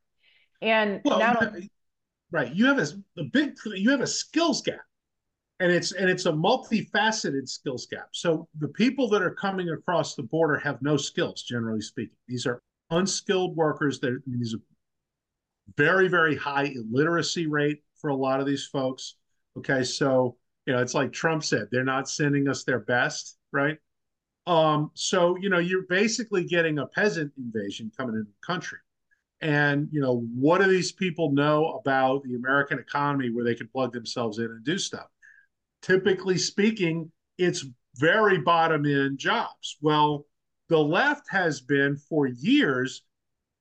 And 0.62 1.01
well, 1.03 1.20
now, 1.20 1.51
right, 2.32 2.53
you 2.53 2.68
have 2.68 2.80
a, 2.80 2.88
a 3.20 3.25
big 3.34 3.56
you 3.65 3.92
have 3.92 4.01
a 4.01 4.08
skills 4.08 4.62
gap, 4.62 4.80
and 5.60 5.72
it's 5.72 5.92
and 5.92 6.10
it's 6.10 6.25
a 6.25 6.32
multifaceted 6.32 7.50
skills 7.50 7.88
gap. 7.88 8.08
So 8.13 8.48
the 8.60 8.70
people 8.70 9.10
that 9.10 9.22
are 9.22 9.36
coming 9.36 9.72
across 9.72 10.15
the 10.15 10.24
border 10.24 10.58
have 10.60 10.82
no 10.82 10.96
skills, 10.96 11.44
generally 11.44 11.82
speaking. 11.82 12.15
These 12.30 12.46
are 12.46 12.62
unskilled 12.90 13.56
workers. 13.56 14.00
That 14.00 14.22
these 14.28 14.54
are 14.54 14.62
very 15.78 16.08
very 16.08 16.36
high 16.36 16.74
illiteracy 16.75 17.48
rate 17.48 17.84
for 18.00 18.10
a 18.10 18.16
lot 18.16 18.40
of 18.40 18.46
these 18.46 18.66
folks. 18.66 19.16
Okay, 19.58 19.84
so 19.84 20.38
you 20.66 20.74
know, 20.74 20.80
it's 20.80 20.94
like 20.94 21.12
Trump 21.12 21.44
said, 21.44 21.68
they're 21.72 21.84
not 21.84 22.10
sending 22.10 22.48
us 22.48 22.63
their 22.63 22.80
best, 22.80 23.38
right? 23.52 23.78
Um, 24.46 24.92
so, 24.94 25.38
you 25.38 25.50
know, 25.50 25.60
you're 25.60 25.84
basically 25.84 26.44
getting 26.46 26.80
a 26.80 26.88
peasant 26.88 27.32
invasion 27.38 27.92
coming 27.98 28.16
into 28.16 28.30
the 28.30 28.46
country. 28.46 28.80
And, 29.42 29.90
you 29.92 30.00
know, 30.00 30.25
what 30.34 30.62
do 30.62 30.68
these 30.68 30.94
people 30.94 31.32
know 31.32 31.80
about 31.82 32.24
the 32.24 32.36
American 32.36 32.80
economy 32.80 33.30
where 33.30 33.44
they 33.44 33.56
can 33.56 33.68
plug 33.68 33.92
themselves 33.92 34.38
in 34.40 34.46
and 34.46 34.63
do 34.63 34.78
stuff? 34.78 35.08
Typically 35.82 36.38
speaking, 36.38 37.12
it's 37.38 37.66
very 37.98 38.38
bottom 38.38 38.86
end 38.86 39.18
jobs. 39.18 39.78
Well, 39.82 40.25
the 40.74 40.80
left 40.80 41.27
has 41.30 41.62
been 41.62 41.96
for 41.96 42.25
years 42.25 43.03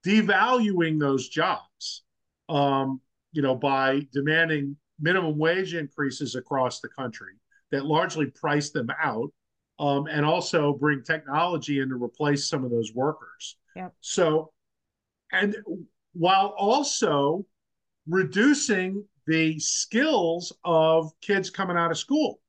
devaluing 0.02 0.99
those 0.99 1.28
jobs, 1.28 2.04
um, 2.49 3.02
you 3.33 3.42
know, 3.42 3.54
by 3.54 4.00
demanding 4.14 4.75
minimum 4.99 5.37
wage 5.37 5.75
increases 5.75 6.37
across 6.37 6.81
the 6.81 6.88
country 6.88 7.35
that 7.71 7.85
largely 7.85 8.31
price 8.31 8.71
them 8.71 8.88
out 8.99 9.28
um, 9.78 10.07
and 10.07 10.25
also 10.25 10.73
bring 10.73 11.02
technology 11.02 11.81
in 11.81 11.90
to 11.90 12.02
replace 12.02 12.49
some 12.49 12.64
of 12.64 12.71
those 12.71 12.95
workers. 12.95 13.59
Yep. 13.76 13.92
So, 14.00 14.50
and 15.33 15.54
while 16.14 16.54
also 16.57 17.45
reducing 18.09 19.04
the 19.26 19.59
skills 19.59 20.50
of 20.64 21.12
kids 21.21 21.50
coming 21.50 21.76
out 21.76 21.90
of 21.90 21.99
school 21.99 22.40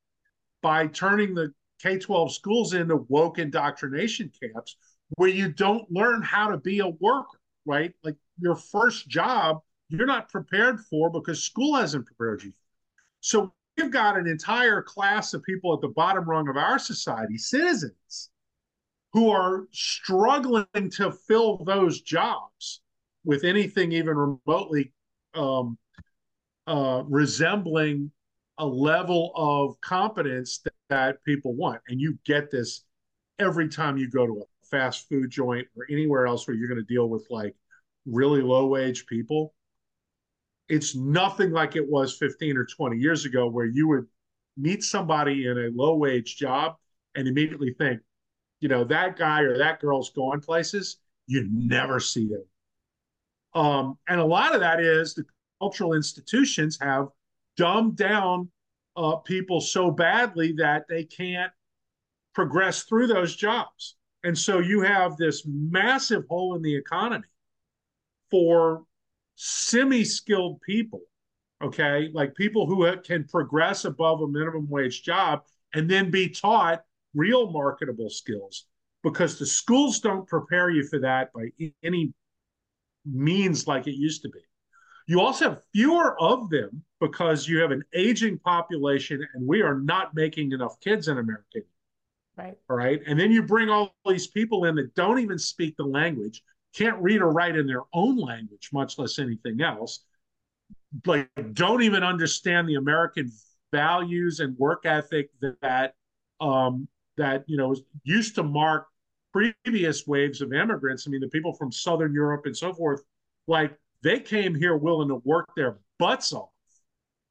by 0.62 0.86
turning 0.86 1.34
the 1.34 1.52
K 1.84 1.98
12 1.98 2.32
schools 2.32 2.72
into 2.72 3.04
woke 3.08 3.38
indoctrination 3.38 4.32
camps 4.42 4.76
where 5.16 5.28
you 5.28 5.52
don't 5.52 5.90
learn 5.92 6.22
how 6.22 6.48
to 6.48 6.56
be 6.56 6.78
a 6.78 6.88
worker, 6.88 7.38
right? 7.66 7.92
Like 8.02 8.16
your 8.40 8.56
first 8.56 9.06
job 9.06 9.60
you're 9.90 10.06
not 10.06 10.30
prepared 10.30 10.80
for 10.80 11.10
because 11.10 11.44
school 11.44 11.76
hasn't 11.76 12.06
prepared 12.06 12.42
you. 12.42 12.52
So 13.20 13.52
we've 13.76 13.90
got 13.90 14.18
an 14.18 14.26
entire 14.26 14.80
class 14.80 15.34
of 15.34 15.42
people 15.42 15.74
at 15.74 15.82
the 15.82 15.88
bottom 15.88 16.24
rung 16.24 16.48
of 16.48 16.56
our 16.56 16.78
society, 16.78 17.36
citizens, 17.36 18.30
who 19.12 19.30
are 19.30 19.66
struggling 19.70 20.90
to 20.92 21.12
fill 21.12 21.64
those 21.64 22.00
jobs 22.00 22.80
with 23.26 23.44
anything 23.44 23.92
even 23.92 24.16
remotely 24.16 24.90
um, 25.34 25.76
uh, 26.66 27.02
resembling 27.06 28.10
a 28.56 28.66
level 28.66 29.32
of 29.36 29.78
competence 29.82 30.60
that, 30.88 31.22
people 31.24 31.54
want. 31.54 31.80
And 31.88 32.00
you 32.00 32.18
get 32.24 32.50
this 32.50 32.84
every 33.38 33.68
time 33.68 33.96
you 33.96 34.10
go 34.10 34.26
to 34.26 34.42
a 34.42 34.66
fast 34.66 35.08
food 35.08 35.30
joint 35.30 35.66
or 35.76 35.86
anywhere 35.90 36.26
else 36.26 36.46
where 36.46 36.56
you're 36.56 36.68
going 36.68 36.84
to 36.84 36.94
deal 36.94 37.08
with 37.08 37.26
like 37.30 37.54
really 38.06 38.42
low 38.42 38.66
wage 38.66 39.06
people 39.06 39.54
it's 40.68 40.94
nothing 40.94 41.50
like 41.52 41.76
it 41.76 41.88
was 41.88 42.16
15 42.16 42.56
or 42.56 42.64
20 42.64 42.96
years 42.96 43.24
ago 43.24 43.48
where 43.48 43.66
you 43.66 43.88
would 43.88 44.06
meet 44.56 44.82
somebody 44.82 45.46
in 45.46 45.58
a 45.58 45.70
low 45.74 45.96
wage 45.96 46.36
job 46.36 46.76
and 47.14 47.28
immediately 47.28 47.74
think, 47.74 48.00
you 48.60 48.68
know, 48.68 48.84
that 48.84 49.16
guy 49.16 49.40
or 49.40 49.58
that 49.58 49.80
girl's 49.80 50.10
going 50.10 50.40
places. 50.40 50.98
You 51.26 51.46
never 51.50 52.00
see 52.00 52.28
them. 52.28 52.44
Um, 53.54 53.98
and 54.08 54.20
a 54.20 54.24
lot 54.24 54.54
of 54.54 54.60
that 54.60 54.80
is 54.80 55.14
the 55.14 55.24
cultural 55.60 55.92
institutions 55.92 56.78
have 56.80 57.08
dumbed 57.56 57.96
down 57.96 58.50
uh, 58.96 59.16
people 59.16 59.60
so 59.60 59.90
badly 59.90 60.52
that 60.58 60.86
they 60.88 61.04
can't 61.04 61.52
progress 62.34 62.84
through 62.84 63.06
those 63.06 63.34
jobs. 63.34 63.96
And 64.22 64.36
so 64.36 64.58
you 64.58 64.80
have 64.82 65.16
this 65.16 65.42
massive 65.46 66.24
hole 66.28 66.54
in 66.54 66.62
the 66.62 66.74
economy 66.74 67.28
for 68.30 68.84
semi-skilled 69.36 70.60
people 70.60 71.00
okay 71.62 72.08
like 72.12 72.34
people 72.36 72.66
who 72.66 72.96
can 72.98 73.24
progress 73.24 73.84
above 73.84 74.20
a 74.20 74.28
minimum 74.28 74.68
wage 74.68 75.02
job 75.02 75.40
and 75.72 75.90
then 75.90 76.10
be 76.10 76.28
taught 76.28 76.84
real 77.14 77.50
marketable 77.50 78.08
skills 78.08 78.66
because 79.02 79.38
the 79.38 79.46
schools 79.46 79.98
don't 79.98 80.26
prepare 80.28 80.70
you 80.70 80.86
for 80.86 81.00
that 81.00 81.32
by 81.32 81.48
any 81.82 82.12
means 83.04 83.66
like 83.66 83.86
it 83.86 83.96
used 83.96 84.22
to 84.22 84.28
be 84.28 84.40
you 85.06 85.20
also 85.20 85.50
have 85.50 85.62
fewer 85.72 86.20
of 86.20 86.48
them 86.50 86.82
because 87.00 87.46
you 87.46 87.60
have 87.60 87.70
an 87.70 87.82
aging 87.94 88.38
population 88.38 89.26
and 89.34 89.46
we 89.46 89.62
are 89.62 89.78
not 89.78 90.14
making 90.14 90.52
enough 90.52 90.78
kids 90.80 91.08
in 91.08 91.18
america. 91.18 91.60
Right. 92.36 92.56
All 92.68 92.76
right. 92.76 93.00
And 93.06 93.18
then 93.18 93.30
you 93.30 93.44
bring 93.44 93.68
all 93.68 93.94
these 94.06 94.26
people 94.26 94.64
in 94.64 94.74
that 94.76 94.94
don't 94.96 95.20
even 95.20 95.38
speak 95.38 95.76
the 95.76 95.84
language 95.84 96.42
can't 96.74 97.00
read 97.00 97.20
or 97.20 97.30
write 97.30 97.56
in 97.56 97.66
their 97.66 97.82
own 97.92 98.18
language, 98.18 98.70
much 98.72 98.98
less 98.98 99.18
anything 99.18 99.60
else, 99.60 100.00
like 101.06 101.28
don't 101.52 101.82
even 101.82 102.02
understand 102.02 102.68
the 102.68 102.74
American 102.74 103.30
values 103.72 104.40
and 104.40 104.56
work 104.58 104.84
ethic 104.84 105.30
that 105.62 105.94
um, 106.40 106.88
that 107.16 107.44
you 107.46 107.56
know 107.56 107.74
used 108.02 108.34
to 108.34 108.42
mark 108.42 108.86
previous 109.32 110.06
waves 110.06 110.40
of 110.40 110.52
immigrants. 110.52 111.06
I 111.06 111.10
mean, 111.10 111.20
the 111.20 111.28
people 111.28 111.52
from 111.52 111.72
Southern 111.72 112.12
Europe 112.12 112.46
and 112.46 112.56
so 112.56 112.72
forth, 112.72 113.02
like 113.46 113.76
they 114.04 114.20
came 114.20 114.54
here 114.54 114.76
willing 114.76 115.08
to 115.08 115.20
work 115.24 115.48
their 115.56 115.78
butts 115.98 116.32
off 116.32 116.50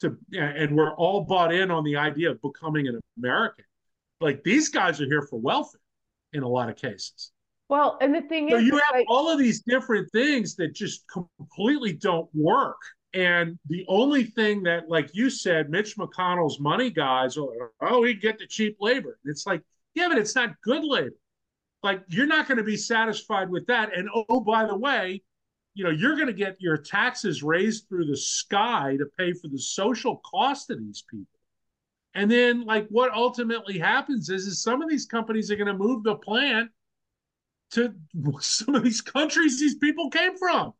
to, 0.02 0.18
and 0.38 0.76
we're 0.76 0.94
all 0.96 1.22
bought 1.22 1.54
in 1.54 1.72
on 1.72 1.86
the 1.86 1.96
idea 1.96 2.32
of 2.32 2.42
becoming 2.42 2.88
an 2.88 3.00
American. 3.18 3.64
Like 4.20 4.44
these 4.44 4.68
guys 4.70 5.00
are 5.00 5.06
here 5.06 5.22
for 5.22 5.40
welfare 5.40 5.80
in 6.34 6.44
a 6.44 6.48
lot 6.48 6.70
of 6.70 6.76
cases. 6.76 7.32
Well, 7.70 7.98
and 8.02 8.14
the 8.14 8.22
thing 8.22 8.50
so 8.50 8.58
is, 8.58 8.64
you 8.64 8.74
have 8.74 8.96
like, 8.96 9.06
all 9.08 9.32
of 9.32 9.40
these 9.40 9.62
different 9.62 10.12
things 10.12 10.56
that 10.56 10.74
just 10.74 11.06
completely 11.08 11.94
don't 11.94 12.30
work. 12.34 12.78
And 13.14 13.58
the 13.68 13.86
only 13.88 14.24
thing 14.24 14.64
that, 14.64 14.90
like 14.90 15.12
you 15.14 15.30
said, 15.30 15.70
Mitch 15.70 15.96
McConnell's 15.98 16.60
money 16.60 16.90
guys, 16.90 17.38
are, 17.38 17.72
oh, 17.82 18.04
he 18.04 18.16
get 18.16 18.40
the 18.40 18.48
cheap 18.48 18.76
labor. 18.80 19.20
It's 19.24 19.46
like, 19.46 19.62
yeah, 19.94 20.08
but 20.08 20.18
it's 20.18 20.36
not 20.36 20.60
good 20.64 20.84
labor. 20.84 21.16
Like 21.84 22.02
you're 22.08 22.26
not 22.26 22.48
going 22.48 22.58
to 22.58 22.64
be 22.64 22.78
satisfied 22.78 23.50
with 23.50 23.68
that. 23.68 23.96
And 23.96 24.10
oh, 24.30 24.40
by 24.40 24.66
the 24.66 24.76
way, 24.76 25.22
you 25.74 25.84
know, 25.84 25.90
you're 25.90 26.16
going 26.16 26.28
to 26.28 26.34
get 26.34 26.62
your 26.62 26.78
taxes 26.78 27.44
raised 27.44 27.88
through 27.88 28.06
the 28.06 28.18
sky 28.18 28.96
to 28.98 29.06
pay 29.18 29.34
for 29.34 29.48
the 29.48 29.60
social 29.60 30.18
cost 30.18 30.70
of 30.70 30.80
these 30.80 31.04
people. 31.10 31.28
And 32.16 32.30
then, 32.30 32.66
like, 32.66 32.88
what 32.90 33.12
ultimately 33.12 33.80
happens 33.80 34.30
is, 34.30 34.46
is 34.46 34.62
some 34.62 34.82
of 34.84 34.90
these 34.90 35.06
companies 35.06 35.50
are 35.50 35.56
going 35.56 35.68
to 35.68 35.74
move 35.74 36.04
the 36.04 36.16
plant 36.16 36.70
to 37.72 37.94
some 38.40 38.76
of 38.76 38.84
these 38.84 39.02
countries 39.02 39.60
these 39.60 39.76
people 39.76 40.10
came 40.10 40.38
from 40.38 40.74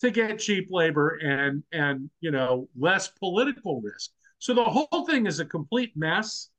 to 0.00 0.10
get 0.10 0.38
cheap 0.38 0.68
labor 0.70 1.18
and 1.22 1.62
and 1.72 2.10
you 2.20 2.30
know 2.30 2.68
less 2.76 3.08
political 3.08 3.80
risk. 3.80 4.10
So 4.38 4.54
the 4.54 4.64
whole 4.64 5.06
thing 5.06 5.26
is 5.26 5.40
a 5.40 5.44
complete 5.44 5.92
mess. 5.96 6.50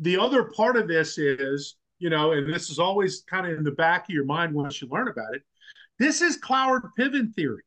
The 0.00 0.18
other 0.18 0.44
part 0.44 0.76
of 0.76 0.86
this 0.86 1.18
is, 1.18 1.76
you 1.98 2.08
know, 2.08 2.32
and 2.32 2.52
this 2.52 2.70
is 2.70 2.78
always 2.78 3.24
kind 3.28 3.46
of 3.46 3.58
in 3.58 3.64
the 3.64 3.72
back 3.72 4.04
of 4.04 4.10
your 4.10 4.24
mind 4.24 4.54
once 4.54 4.80
you 4.80 4.88
learn 4.88 5.08
about 5.08 5.34
it. 5.34 5.42
This 5.98 6.22
is 6.22 6.38
Cloward 6.38 6.90
Piven 6.98 7.34
theory. 7.34 7.62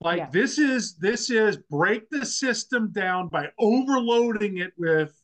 Like 0.00 0.18
yeah. 0.18 0.28
this 0.32 0.58
is 0.58 0.96
this 0.96 1.30
is 1.30 1.58
break 1.70 2.08
the 2.10 2.24
system 2.24 2.90
down 2.92 3.28
by 3.28 3.48
overloading 3.58 4.58
it 4.58 4.72
with 4.78 5.14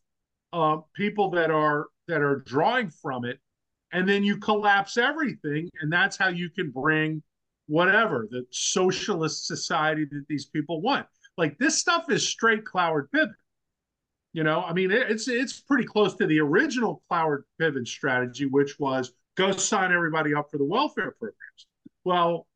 uh, 0.53 0.79
people 0.95 1.31
that 1.31 1.51
are 1.51 1.87
that 2.09 2.21
are 2.21 2.41
drawing 2.47 2.91
from 2.91 3.25
it 3.25 3.41
and 3.93 4.09
then 4.09 4.23
you 4.23 4.37
collapse 4.37 4.97
everything 4.97 5.69
and 5.81 5.93
that's 5.93 6.17
how 6.17 6.29
you 6.29 6.51
can 6.51 6.71
bring 6.71 7.23
whatever 7.67 8.29
the 8.31 8.45
socialist 8.51 9.47
society 9.47 10.05
that 10.05 10.25
these 10.29 10.47
people 10.47 10.81
want 10.81 11.07
like 11.37 11.59
this 11.59 11.79
stuff 11.79 12.11
is 12.11 12.27
straight 12.29 12.65
cloward 12.65 13.09
Piven 13.15 13.35
You 14.33 14.45
know, 14.45 14.61
I 14.63 14.73
mean, 14.75 14.91
it's 14.91 15.29
it's 15.29 15.61
pretty 15.61 15.85
close 15.85 16.15
to 16.17 16.27
the 16.27 16.41
original 16.41 17.03
Cloward 17.11 17.45
Piven 17.59 17.87
strategy, 17.87 18.45
which 18.45 18.79
was 18.79 19.13
go 19.37 19.53
sign 19.53 19.93
everybody 19.93 20.35
up 20.35 20.51
for 20.51 20.59
the 20.59 20.65
welfare 20.65 21.13
programs. 21.13 21.67
Well, 22.05 22.47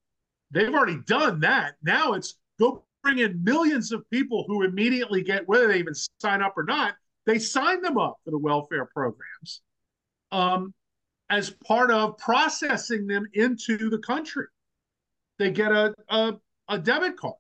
they've 0.51 0.73
already 0.75 0.99
done 1.07 1.41
that. 1.41 1.75
Now 1.83 2.15
it's 2.15 2.35
go 2.59 2.85
bring 3.03 3.19
in 3.19 3.43
millions 3.43 3.93
of 3.93 4.09
people 4.11 4.45
who 4.47 4.63
immediately 4.63 5.23
get 5.23 5.49
whether 5.49 5.69
they 5.69 5.79
even 5.79 5.95
sign 6.21 6.43
up 6.43 6.55
or 6.57 6.65
not. 6.65 6.95
They 7.27 7.39
sign 7.39 7.81
them 7.83 7.99
up 7.99 8.19
for 8.25 8.31
the 8.31 8.39
welfare 8.39 8.87
programs 8.87 9.63
um, 10.33 10.75
as 11.31 11.51
part 11.51 11.91
of 11.91 12.19
processing 12.19 13.07
them 13.07 13.27
into 13.35 13.91
the 13.91 13.99
country. 13.99 14.47
They 15.39 15.51
get 15.51 15.73
a, 15.73 15.95
a, 16.09 16.35
a 16.69 16.79
debit 16.79 17.17
card 17.17 17.35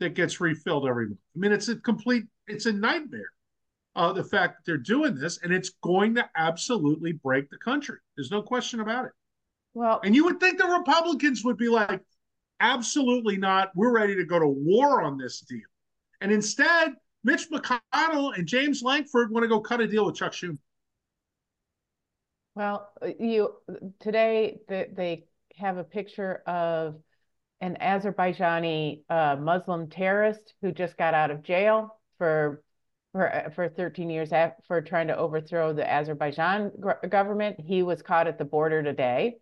that 0.00 0.14
gets 0.14 0.40
refilled 0.40 0.86
every 0.88 1.06
month. 1.06 1.20
I 1.34 1.38
mean, 1.38 1.52
it's 1.52 1.68
a 1.68 1.76
complete, 1.76 2.24
it's 2.46 2.66
a 2.66 2.72
nightmare. 2.72 3.30
Uh, 3.96 4.12
the 4.12 4.24
fact 4.24 4.56
that 4.56 4.62
they're 4.66 4.76
doing 4.76 5.14
this, 5.14 5.38
and 5.42 5.52
it's 5.52 5.70
going 5.82 6.16
to 6.16 6.28
absolutely 6.36 7.12
break 7.12 7.48
the 7.48 7.58
country. 7.58 7.98
There's 8.16 8.32
no 8.32 8.42
question 8.42 8.80
about 8.80 9.04
it. 9.04 9.12
Well, 9.72 10.00
and 10.02 10.16
you 10.16 10.24
would 10.24 10.40
think 10.40 10.58
the 10.58 10.66
Republicans 10.66 11.44
would 11.44 11.56
be 11.56 11.68
like, 11.68 12.00
absolutely 12.58 13.36
not. 13.36 13.70
We're 13.76 13.92
ready 13.92 14.16
to 14.16 14.24
go 14.24 14.40
to 14.40 14.48
war 14.48 15.02
on 15.02 15.16
this 15.16 15.40
deal. 15.40 15.60
And 16.20 16.32
instead, 16.32 16.94
Mitch 17.22 17.48
McConnell 17.50 18.36
and 18.36 18.46
James 18.48 18.82
Lankford 18.82 19.30
want 19.30 19.44
to 19.44 19.48
go 19.48 19.60
cut 19.60 19.80
a 19.80 19.86
deal 19.86 20.06
with 20.06 20.16
Chuck 20.16 20.32
Schumer. 20.32 20.58
Well, 22.56 22.90
you 23.20 23.54
today 24.00 24.58
they, 24.68 24.88
they 24.92 25.24
have 25.56 25.76
a 25.76 25.84
picture 25.84 26.42
of 26.46 26.96
an 27.60 27.76
Azerbaijani 27.80 29.02
uh, 29.08 29.36
Muslim 29.40 29.88
terrorist 29.88 30.54
who 30.62 30.72
just 30.72 30.96
got 30.96 31.14
out 31.14 31.30
of 31.30 31.42
jail 31.42 32.00
for 32.18 32.62
for 33.14 33.52
for 33.54 33.68
13 33.68 34.10
years 34.10 34.30
for 34.66 34.82
trying 34.82 35.06
to 35.06 35.16
overthrow 35.16 35.72
the 35.72 35.88
Azerbaijan 35.88 36.72
government. 37.08 37.60
He 37.60 37.84
was 37.84 38.02
caught 38.02 38.26
at 38.26 38.38
the 38.38 38.44
border 38.44 38.82
today, 38.82 39.36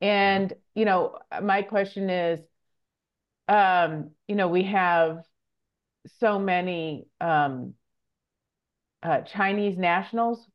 and 0.00 0.50
you 0.74 0.86
know 0.86 1.18
my 1.42 1.60
question 1.60 2.08
is, 2.08 2.40
um, 3.46 4.12
you 4.26 4.36
know 4.36 4.48
we 4.48 4.62
have 4.64 5.18
so 6.18 6.38
many 6.38 7.08
um, 7.20 7.74
uh, 9.02 9.20
Chinese 9.20 9.76
nationals, 9.76 10.46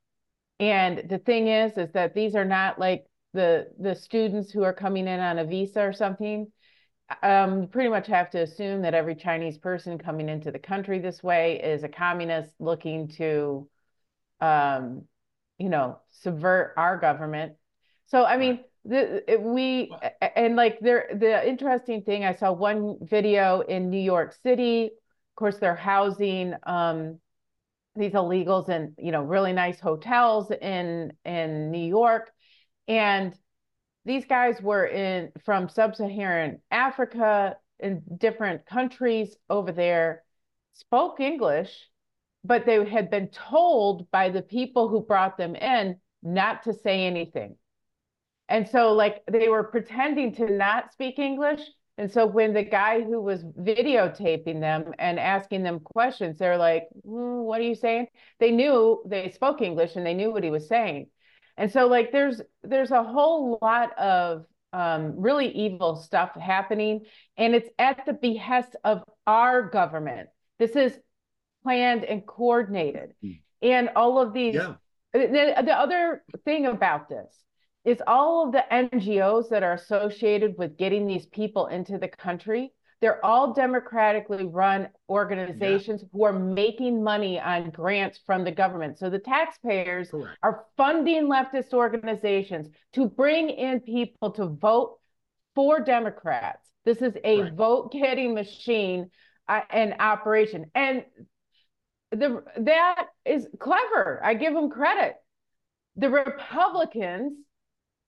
and 0.60 1.08
the 1.08 1.20
thing 1.20 1.48
is, 1.48 1.78
is 1.78 1.92
that 1.94 2.16
these 2.16 2.34
are 2.34 2.46
not 2.46 2.80
like 2.80 3.06
the 3.36 3.68
the 3.80 3.94
students 3.94 4.52
who 4.52 4.64
are 4.64 4.74
coming 4.74 5.08
in 5.08 5.20
on 5.20 5.38
a 5.38 5.46
visa 5.46 5.82
or 5.82 5.94
something 5.94 6.52
um, 7.22 7.62
you 7.62 7.68
pretty 7.68 7.90
much 7.90 8.08
have 8.08 8.30
to 8.32 8.42
assume 8.42 8.82
that 8.82 8.94
every 8.94 9.16
Chinese 9.16 9.58
person 9.58 9.98
coming 9.98 10.30
into 10.30 10.52
the 10.52 10.60
country 10.60 11.00
this 11.00 11.22
way 11.22 11.62
is 11.62 11.84
a 11.84 11.90
communist 11.90 12.52
looking 12.60 13.08
to, 13.10 13.68
um, 14.42 15.04
you 15.58 15.70
know, 15.70 16.00
subvert 16.12 16.74
our 16.78 16.98
government. 16.98 17.54
So, 18.08 18.26
I 18.26 18.38
mean, 18.38 18.60
the, 18.86 19.24
we 19.40 19.92
and 20.36 20.56
like 20.56 20.80
there, 20.80 21.10
the 21.14 21.48
interesting 21.48 22.04
thing 22.04 22.24
I 22.24 22.36
saw 22.36 22.52
one 22.52 22.98
video 23.02 23.62
in 23.62 23.90
New 23.90 24.02
York 24.02 24.36
City. 24.44 24.86
Of 24.86 25.36
course, 25.36 25.58
they're 25.58 25.76
housing 25.76 26.54
um, 26.64 27.20
these 27.96 28.12
illegals 28.12 28.70
in 28.70 28.94
you 28.98 29.12
know 29.12 29.24
really 29.24 29.54
nice 29.54 29.80
hotels 29.80 30.52
in 30.52 31.14
in 31.24 31.72
New 31.72 31.88
York, 31.88 32.32
and 32.88 33.36
these 34.06 34.26
guys 34.26 34.62
were 34.62 34.86
in 34.86 35.32
from 35.44 35.68
sub-Saharan 35.68 36.62
Africa 36.72 37.58
in 37.80 38.04
different 38.18 38.66
countries 38.66 39.36
over 39.50 39.72
there, 39.72 40.24
spoke 40.74 41.20
English, 41.20 41.90
but 42.44 42.66
they 42.66 42.84
had 42.86 43.10
been 43.10 43.30
told 43.30 44.10
by 44.12 44.30
the 44.30 44.42
people 44.42 44.88
who 44.88 45.02
brought 45.02 45.38
them 45.38 45.56
in 45.56 45.98
not 46.22 46.64
to 46.64 46.74
say 46.74 47.06
anything. 47.06 47.56
And 48.48 48.68
so 48.70 48.94
like 48.94 49.24
they 49.30 49.50
were 49.50 49.64
pretending 49.64 50.34
to 50.36 50.46
not 50.46 50.94
speak 50.94 51.18
English. 51.18 51.62
And 51.98 52.12
so 52.12 52.26
when 52.26 52.54
the 52.54 52.64
guy 52.64 53.02
who 53.02 53.22
was 53.22 53.44
videotaping 53.44 54.60
them 54.60 54.94
and 55.00 55.18
asking 55.18 55.64
them 55.64 55.80
questions, 55.80 56.38
they're 56.38 56.58
like, 56.58 56.84
mm, 57.08 57.44
what 57.44 57.62
are 57.62 57.64
you 57.64 57.76
saying? 57.76 58.08
They 58.40 58.52
knew 58.52 59.02
they 59.08 59.32
spoke 59.32 59.62
English 59.62 59.96
and 59.96 60.06
they 60.06 60.14
knew 60.14 60.32
what 60.32 60.44
he 60.44 60.52
was 60.52 60.68
saying. 60.68 61.08
And 61.58 61.72
so 61.72 61.88
like 61.88 62.12
there's 62.12 62.42
there's 62.64 62.92
a 62.92 63.04
whole 63.04 63.58
lot 63.62 63.98
of 63.98 64.46
um, 64.74 65.14
really 65.18 65.48
evil 65.50 65.96
stuff 65.96 66.36
happening, 66.36 67.06
and 67.38 67.56
it's 67.56 67.70
at 67.80 68.06
the 68.06 68.14
behest 68.14 68.76
of 68.84 69.04
our 69.26 69.70
government. 69.70 70.30
This 70.60 70.72
is 70.72 70.98
planned 71.64 72.04
and 72.04 72.26
coordinated, 72.26 73.14
mm. 73.24 73.40
and 73.62 73.90
all 73.96 74.20
of 74.20 74.34
these. 74.34 74.56
Yeah. 74.56 74.76
The, 75.14 75.54
the 75.64 75.74
other 75.74 76.24
thing 76.44 76.66
about 76.66 77.08
this 77.08 77.46
is 77.86 78.02
all 78.06 78.48
of 78.48 78.52
the 78.52 78.66
NGOs 78.70 79.50
that 79.50 79.64
are 79.64 79.74
associated 79.74 80.56
with 80.58 80.76
getting 80.76 81.08
these 81.08 81.26
people 81.28 81.68
into 81.68 81.98
the 81.98 82.10
country 82.10 82.74
they're 83.02 83.24
all 83.26 83.54
democratically 83.54 84.46
run 84.46 84.90
organizations 85.10 86.02
yeah. 86.02 86.08
who 86.12 86.24
are 86.24 86.34
making 86.34 87.04
money 87.04 87.40
on 87.40 87.70
grants 87.70 88.20
from 88.26 88.44
the 88.44 88.52
government. 88.52 88.98
So 88.98 89.10
the 89.10 89.20
taxpayers 89.20 90.10
Correct. 90.10 90.38
are 90.44 90.66
funding 90.78 91.28
leftist 91.28 91.74
organizations 91.74 92.70
to 92.94 93.08
bring 93.08 93.50
in 93.50 93.82
people 93.82 94.32
to 94.32 94.48
vote 94.48 94.98
for 95.56 95.80
Democrats. 95.80 96.70
This 96.86 97.02
is 97.02 97.14
a 97.24 97.42
right. 97.42 97.54
vote 97.54 97.92
getting 97.92 98.34
machine 98.34 99.10
uh, 99.48 99.62
and 99.70 99.96
operation. 100.00 100.72
And 100.74 101.06
the 102.12 102.44
that 102.58 103.08
is 103.26 103.48
clever. 103.60 104.22
I 104.24 104.36
give 104.36 104.54
them 104.54 104.70
credit. 104.70 105.16
The 105.98 106.10
Republicans 106.10 107.34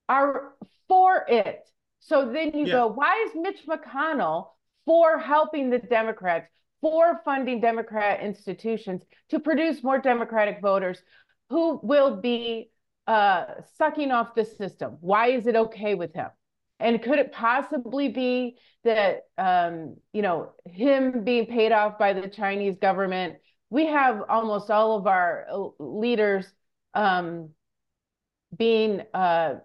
are 0.07 0.53
for 0.87 1.25
it. 1.27 1.59
So 1.99 2.31
then 2.31 2.51
you 2.53 2.65
yeah. 2.65 2.73
go, 2.73 2.87
why 2.87 3.25
is 3.27 3.31
Mitch 3.35 3.65
McConnell 3.67 4.49
for 4.87 5.19
helping 5.19 5.69
the 5.69 5.77
Democrats, 5.77 6.49
for 6.81 7.21
funding 7.25 7.59
Democrat 7.59 8.21
institutions 8.21 9.03
to 9.29 9.39
produce 9.39 9.83
more 9.83 9.99
Democratic 9.99 10.61
voters 10.61 10.99
who 11.49 11.79
will 11.83 12.15
be 12.21 12.71
uh, 13.05 13.45
sucking 13.77 14.11
off 14.11 14.33
the 14.33 14.45
system. 14.45 14.97
Why 15.01 15.27
is 15.27 15.45
it 15.45 15.55
okay 15.55 15.93
with 15.93 16.13
him? 16.13 16.29
And 16.79 17.01
could 17.01 17.19
it 17.19 17.33
possibly 17.33 18.09
be 18.09 18.57
that, 18.83 19.23
um, 19.37 19.97
you 20.13 20.21
know, 20.21 20.51
him 20.65 21.23
being 21.23 21.47
paid 21.47 21.71
off 21.71 21.97
by 21.99 22.13
the 22.13 22.29
Chinese 22.29 22.77
government? 22.77 23.35
We 23.69 23.87
have 23.87 24.21
almost 24.29 24.71
all 24.71 24.97
of 24.97 25.07
our 25.07 25.47
leaders 25.79 26.45
um, 26.93 27.49
being 28.57 29.01
uh, 29.13 29.55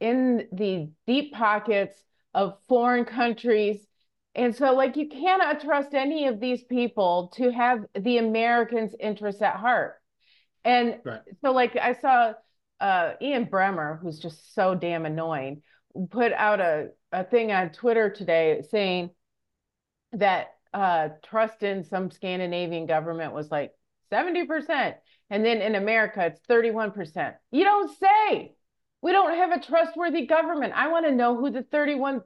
in 0.00 0.48
the 0.52 0.90
deep 1.06 1.34
pockets 1.34 2.02
of 2.32 2.56
foreign 2.68 3.04
countries 3.04 3.87
and 4.38 4.54
so, 4.54 4.72
like, 4.72 4.96
you 4.96 5.08
cannot 5.08 5.60
trust 5.60 5.94
any 5.94 6.28
of 6.28 6.38
these 6.38 6.62
people 6.62 7.32
to 7.34 7.50
have 7.50 7.84
the 7.98 8.18
Americans' 8.18 8.94
interests 9.00 9.42
at 9.42 9.56
heart. 9.56 9.96
And 10.64 11.00
right. 11.04 11.22
so, 11.42 11.50
like, 11.50 11.76
I 11.76 11.94
saw 11.94 12.34
uh, 12.78 13.14
Ian 13.20 13.46
Bremmer, 13.46 14.00
who's 14.00 14.20
just 14.20 14.54
so 14.54 14.76
damn 14.76 15.06
annoying, 15.06 15.62
put 16.10 16.32
out 16.32 16.60
a, 16.60 16.90
a 17.10 17.24
thing 17.24 17.50
on 17.50 17.70
Twitter 17.70 18.10
today 18.10 18.62
saying 18.70 19.10
that 20.12 20.54
uh, 20.72 21.08
trust 21.24 21.64
in 21.64 21.82
some 21.82 22.08
Scandinavian 22.12 22.86
government 22.86 23.32
was 23.32 23.50
like 23.50 23.72
70%. 24.12 24.94
And 25.30 25.44
then 25.44 25.60
in 25.60 25.74
America, 25.74 26.24
it's 26.24 26.40
31%. 26.48 27.34
You 27.50 27.64
don't 27.64 27.90
say. 27.98 28.54
We 29.02 29.10
don't 29.10 29.34
have 29.34 29.50
a 29.50 29.60
trustworthy 29.60 30.26
government. 30.26 30.74
I 30.76 30.88
want 30.88 31.06
to 31.06 31.12
know 31.12 31.36
who 31.36 31.50
the 31.50 31.64
31% 31.64 32.22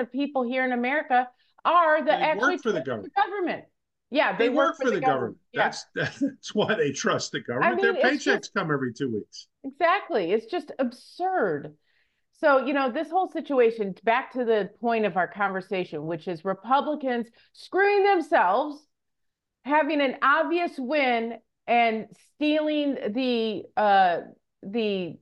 of 0.00 0.12
people 0.12 0.42
here 0.42 0.64
in 0.64 0.72
America 0.72 1.28
are 1.64 2.00
the 2.00 2.06
they 2.06 2.12
actually 2.12 2.54
work 2.54 2.62
for 2.62 2.72
the 2.72 2.80
government. 2.80 3.12
The 3.14 3.22
government. 3.22 3.64
Yeah, 4.10 4.36
they, 4.36 4.48
they 4.48 4.54
work, 4.54 4.68
work, 4.68 4.76
for, 4.76 4.90
the, 4.90 4.96
the 4.96 5.00
government. 5.00 5.38
government. 5.54 5.84
That's 5.94 6.20
that's 6.20 6.54
why 6.54 6.74
they 6.74 6.92
trust 6.92 7.32
the 7.32 7.40
government. 7.40 7.72
I 7.72 7.74
mean, 7.74 7.94
Their 7.94 8.02
paychecks 8.02 8.22
just, 8.22 8.54
come 8.54 8.70
every 8.70 8.92
two 8.92 9.12
weeks. 9.12 9.48
Exactly. 9.64 10.32
It's 10.32 10.46
just 10.46 10.72
absurd. 10.78 11.74
So, 12.40 12.64
you 12.64 12.74
know, 12.74 12.90
this 12.90 13.10
whole 13.10 13.28
situation, 13.28 13.94
back 14.04 14.32
to 14.32 14.44
the 14.44 14.70
point 14.80 15.06
of 15.06 15.16
our 15.16 15.28
conversation, 15.28 16.04
which 16.04 16.28
is 16.28 16.44
Republicans 16.44 17.28
screwing 17.52 18.04
themselves, 18.04 18.86
having 19.64 20.00
an 20.00 20.16
obvious 20.20 20.72
win 20.76 21.38
and 21.66 22.06
stealing 22.34 22.96
the 23.14 23.62
uh 23.76 24.18
the 24.62 25.16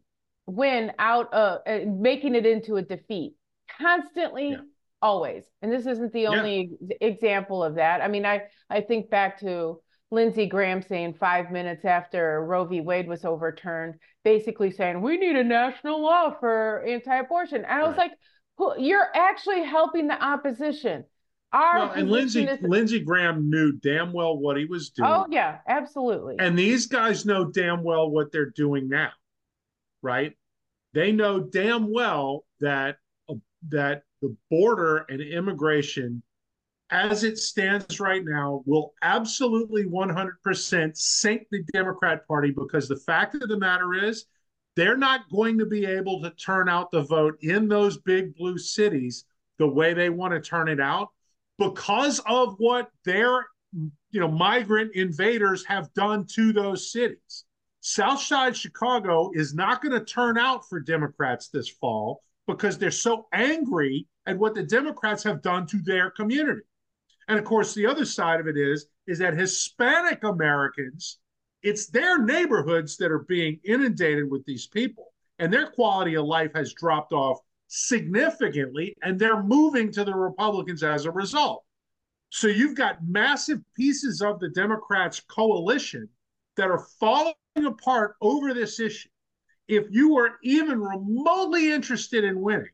win 0.46 0.92
out 0.98 1.32
of 1.32 1.60
uh, 1.66 1.78
making 1.86 2.34
it 2.34 2.44
into 2.44 2.76
a 2.76 2.82
defeat 2.82 3.34
constantly 3.78 4.50
yeah 4.50 4.56
always. 5.02 5.44
And 5.60 5.70
this 5.70 5.86
isn't 5.86 6.12
the 6.12 6.28
only 6.28 6.78
yeah. 6.80 6.96
example 7.00 7.62
of 7.62 7.74
that. 7.74 8.00
I 8.00 8.08
mean, 8.08 8.24
I, 8.24 8.42
I 8.70 8.80
think 8.80 9.10
back 9.10 9.40
to 9.40 9.80
Lindsey 10.10 10.46
Graham 10.46 10.80
saying 10.80 11.14
five 11.14 11.50
minutes 11.50 11.84
after 11.84 12.44
Roe 12.44 12.64
v. 12.64 12.80
Wade 12.80 13.08
was 13.08 13.24
overturned, 13.24 13.94
basically 14.24 14.70
saying, 14.70 15.02
we 15.02 15.16
need 15.16 15.36
a 15.36 15.44
national 15.44 16.00
law 16.00 16.34
for 16.38 16.84
anti 16.86 17.16
abortion. 17.16 17.64
And 17.64 17.82
I 17.82 17.86
was 17.86 17.96
right. 17.96 18.12
like, 18.58 18.78
you're 18.78 19.08
actually 19.14 19.64
helping 19.64 20.06
the 20.06 20.22
opposition. 20.22 21.04
Our 21.52 21.78
well, 21.80 21.92
and 21.92 22.10
Lindsey 22.10 22.44
is... 22.44 22.60
Lindsey 22.62 23.00
Graham 23.00 23.50
knew 23.50 23.72
damn 23.72 24.12
well 24.12 24.38
what 24.38 24.56
he 24.56 24.64
was 24.64 24.90
doing. 24.90 25.10
Oh 25.10 25.26
yeah, 25.30 25.58
absolutely. 25.68 26.36
And 26.38 26.58
these 26.58 26.86
guys 26.86 27.26
know 27.26 27.50
damn 27.50 27.82
well 27.82 28.10
what 28.10 28.32
they're 28.32 28.50
doing 28.50 28.88
now, 28.88 29.10
right? 30.00 30.34
They 30.94 31.12
know 31.12 31.40
damn 31.40 31.92
well 31.92 32.44
that 32.60 32.96
uh, 33.28 33.34
that 33.68 34.04
the 34.22 34.34
border 34.50 35.04
and 35.08 35.20
immigration, 35.20 36.22
as 36.90 37.24
it 37.24 37.38
stands 37.38 38.00
right 38.00 38.24
now, 38.24 38.62
will 38.64 38.94
absolutely 39.02 39.84
100% 39.84 40.96
sink 40.96 41.46
the 41.50 41.62
Democrat 41.72 42.26
Party 42.26 42.52
because 42.56 42.88
the 42.88 42.96
fact 42.96 43.34
of 43.34 43.48
the 43.48 43.58
matter 43.58 43.92
is 43.94 44.24
they're 44.76 44.96
not 44.96 45.28
going 45.30 45.58
to 45.58 45.66
be 45.66 45.84
able 45.84 46.22
to 46.22 46.30
turn 46.30 46.68
out 46.68 46.90
the 46.90 47.02
vote 47.02 47.36
in 47.42 47.68
those 47.68 47.98
big 47.98 48.34
blue 48.34 48.56
cities 48.56 49.24
the 49.58 49.66
way 49.66 49.92
they 49.92 50.08
want 50.08 50.32
to 50.32 50.40
turn 50.40 50.68
it 50.68 50.80
out 50.80 51.08
because 51.58 52.20
of 52.26 52.54
what 52.58 52.88
their 53.04 53.46
you 54.10 54.20
know 54.20 54.28
migrant 54.28 54.94
invaders 54.94 55.64
have 55.64 55.92
done 55.94 56.26
to 56.34 56.52
those 56.52 56.92
cities. 56.92 57.44
Southside 57.80 58.56
Chicago 58.56 59.30
is 59.34 59.54
not 59.54 59.82
going 59.82 59.92
to 59.92 60.04
turn 60.04 60.38
out 60.38 60.68
for 60.68 60.80
Democrats 60.80 61.48
this 61.48 61.68
fall 61.68 62.22
because 62.46 62.78
they're 62.78 62.90
so 62.90 63.26
angry 63.32 64.06
at 64.26 64.38
what 64.38 64.54
the 64.54 64.62
Democrats 64.62 65.22
have 65.24 65.42
done 65.42 65.66
to 65.66 65.78
their 65.82 66.10
community. 66.10 66.62
And 67.28 67.38
of 67.38 67.44
course, 67.44 67.74
the 67.74 67.86
other 67.86 68.04
side 68.04 68.40
of 68.40 68.46
it 68.46 68.56
is 68.56 68.86
is 69.06 69.18
that 69.18 69.36
Hispanic 69.36 70.24
Americans 70.24 71.18
it's 71.62 71.86
their 71.86 72.18
neighborhoods 72.18 72.96
that 72.96 73.12
are 73.12 73.20
being 73.20 73.60
inundated 73.64 74.28
with 74.28 74.44
these 74.44 74.66
people, 74.66 75.12
and 75.38 75.52
their 75.52 75.68
quality 75.70 76.16
of 76.16 76.24
life 76.24 76.50
has 76.54 76.74
dropped 76.74 77.12
off 77.12 77.38
significantly, 77.68 78.96
and 79.02 79.18
they're 79.18 79.42
moving 79.42 79.92
to 79.92 80.04
the 80.04 80.14
Republicans 80.14 80.82
as 80.82 81.04
a 81.04 81.10
result. 81.12 81.64
So 82.30 82.48
you've 82.48 82.76
got 82.76 83.06
massive 83.06 83.60
pieces 83.76 84.22
of 84.22 84.40
the 84.40 84.48
Democrats' 84.48 85.20
coalition 85.20 86.08
that 86.56 86.70
are 86.70 86.86
falling 86.98 87.34
apart 87.56 88.16
over 88.20 88.52
this 88.52 88.80
issue. 88.80 89.08
If 89.68 89.86
you 89.90 90.12
were 90.12 90.38
even 90.42 90.80
remotely 90.80 91.72
interested 91.72 92.24
in 92.24 92.40
winning, 92.40 92.72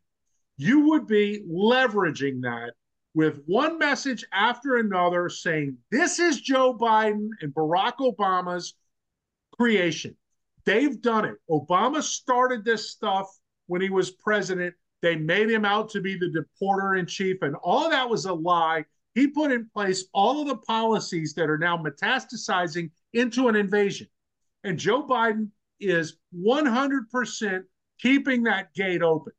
you 0.58 0.80
would 0.88 1.06
be 1.06 1.44
leveraging 1.48 2.42
that 2.42 2.74
with 3.14 3.42
one 3.46 3.78
message 3.78 4.24
after 4.32 4.76
another 4.76 5.28
saying, 5.28 5.78
This 5.90 6.18
is 6.18 6.40
Joe 6.40 6.76
Biden 6.76 7.28
and 7.40 7.54
Barack 7.54 7.96
Obama's 8.00 8.74
creation. 9.56 10.16
They've 10.64 11.00
done 11.00 11.24
it. 11.24 11.36
Obama 11.48 12.02
started 12.02 12.64
this 12.64 12.90
stuff 12.90 13.28
when 13.68 13.80
he 13.80 13.88
was 13.88 14.10
president. 14.10 14.74
They 15.00 15.16
made 15.16 15.48
him 15.48 15.64
out 15.64 15.90
to 15.90 16.00
be 16.00 16.18
the 16.18 16.26
deporter 16.26 16.98
in 16.98 17.06
chief, 17.06 17.38
and 17.42 17.54
all 17.62 17.88
that 17.88 18.10
was 18.10 18.24
a 18.24 18.34
lie. 18.34 18.84
He 19.14 19.28
put 19.28 19.52
in 19.52 19.70
place 19.72 20.06
all 20.12 20.42
of 20.42 20.48
the 20.48 20.56
policies 20.56 21.34
that 21.34 21.48
are 21.48 21.58
now 21.58 21.76
metastasizing 21.76 22.90
into 23.12 23.48
an 23.48 23.56
invasion. 23.56 24.08
And 24.64 24.78
Joe 24.78 25.06
Biden 25.06 25.50
is 25.80 26.16
100% 26.36 27.62
keeping 28.00 28.42
that 28.42 28.74
gate 28.74 29.02
open. 29.02 29.32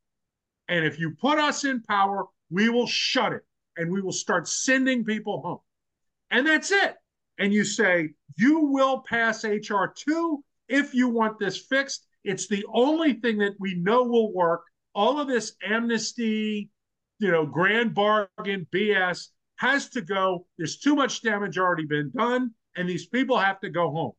And 0.70 0.86
if 0.86 1.00
you 1.00 1.12
put 1.20 1.40
us 1.40 1.66
in 1.66 1.82
power, 1.82 2.26
we 2.50 2.70
will 2.70 2.88
shut 2.88 3.34
it 3.34 3.42
and 3.76 3.92
we 3.92 4.02
will 4.02 4.14
start 4.14 4.48
sending 4.48 5.04
people 5.04 5.42
home. 5.42 5.60
And 6.32 6.46
that's 6.46 6.72
it. 6.72 6.96
And 7.40 7.52
you 7.52 7.66
say, 7.66 8.12
you 8.38 8.66
will 8.66 9.00
pass 9.02 9.44
HR 9.44 9.86
2 9.96 10.44
if 10.68 10.94
you 10.94 11.10
want 11.10 11.40
this 11.40 11.58
fixed. 11.58 12.06
It's 12.24 12.48
the 12.48 12.66
only 12.72 13.14
thing 13.14 13.40
that 13.40 13.56
we 13.60 13.76
know 13.76 14.04
will 14.04 14.32
work. 14.32 14.62
All 14.94 15.20
of 15.20 15.28
this 15.28 15.54
amnesty, 15.66 16.70
you 17.18 17.32
know, 17.32 17.46
grand 17.46 17.96
bargain 17.96 18.68
BS 18.72 19.30
has 19.56 19.90
to 19.90 20.02
go. 20.02 20.46
There's 20.58 20.78
too 20.78 20.96
much 20.96 21.22
damage 21.22 21.58
already 21.58 21.86
been 21.86 22.12
done, 22.16 22.52
and 22.76 22.88
these 22.88 23.08
people 23.08 23.38
have 23.38 23.60
to 23.62 23.70
go 23.70 23.90
home. 23.90 24.12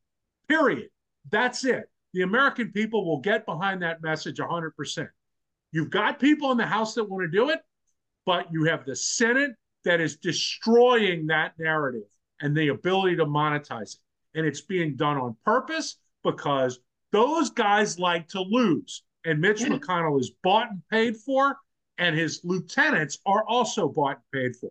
Period. 0.49 0.89
That's 1.31 1.65
it. 1.65 1.85
The 2.15 2.23
American 2.23 2.73
people 2.73 3.07
will 3.07 3.21
get 3.21 3.47
behind 3.47 3.83
that 3.83 4.03
message 4.03 4.39
100%. 4.39 5.09
You've 5.73 5.91
got 5.91 6.19
people 6.19 6.51
in 6.51 6.59
the 6.59 6.67
House 6.67 6.95
that 6.95 7.05
want 7.05 7.31
to 7.31 7.37
do 7.37 7.51
it 7.51 7.61
but 8.27 8.53
you 8.53 8.65
have 8.65 8.85
the 8.85 8.97
Senate 8.97 9.53
that 9.85 10.01
is 10.01 10.17
destroying 10.17 11.27
that 11.27 11.53
narrative 11.59 12.09
and 12.41 12.57
the 12.57 12.69
ability 12.69 13.17
to 13.17 13.27
monetize 13.27 13.95
it. 13.95 14.01
And 14.39 14.47
it's 14.47 14.61
being 14.61 14.95
done 14.97 15.17
on 15.17 15.37
purpose 15.45 15.97
because 16.23 16.79
those 17.13 17.51
guys 17.51 17.99
like 17.99 18.29
to 18.29 18.41
lose. 18.41 19.03
And 19.25 19.41
Mitch 19.41 19.63
McConnell 19.63 20.21
is 20.21 20.31
bought 20.43 20.71
and 20.71 20.83
paid 20.91 21.17
for, 21.17 21.57
and 21.99 22.17
his 22.17 22.41
lieutenants 22.45 23.19
are 23.27 23.45
also 23.49 23.89
bought 23.89 24.21
and 24.33 24.43
paid 24.43 24.57
for. 24.57 24.71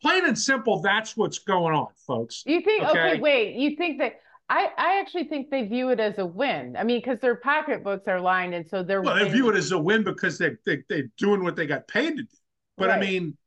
Plain 0.00 0.26
and 0.26 0.38
simple, 0.38 0.80
that's 0.80 1.16
what's 1.16 1.38
going 1.38 1.74
on, 1.74 1.88
folks. 2.06 2.42
You 2.46 2.60
think, 2.62 2.84
okay, 2.84 3.10
okay 3.12 3.20
wait, 3.20 3.56
you 3.56 3.76
think 3.76 3.98
that 3.98 4.14
I, 4.48 4.68
I 4.76 5.00
actually 5.00 5.24
think 5.24 5.50
they 5.50 5.66
view 5.66 5.88
it 5.88 6.00
as 6.00 6.18
a 6.18 6.26
win. 6.26 6.76
I 6.76 6.84
mean, 6.84 7.00
because 7.00 7.18
their 7.20 7.36
pocketbooks 7.36 8.06
are 8.08 8.20
lined, 8.20 8.54
and 8.54 8.66
so 8.68 8.82
they're 8.82 9.00
well, 9.00 9.14
they 9.16 9.28
view 9.28 9.48
it 9.48 9.56
as 9.56 9.72
a 9.72 9.78
win 9.78 10.04
because 10.04 10.36
they, 10.36 10.50
they 10.66 10.82
they're 10.88 11.10
doing 11.16 11.42
what 11.42 11.56
they 11.56 11.66
got 11.66 11.88
paid 11.88 12.16
to 12.16 12.22
do. 12.22 12.28
But 12.76 12.88
right. 12.88 12.98
I 12.98 13.00
mean, 13.00 13.38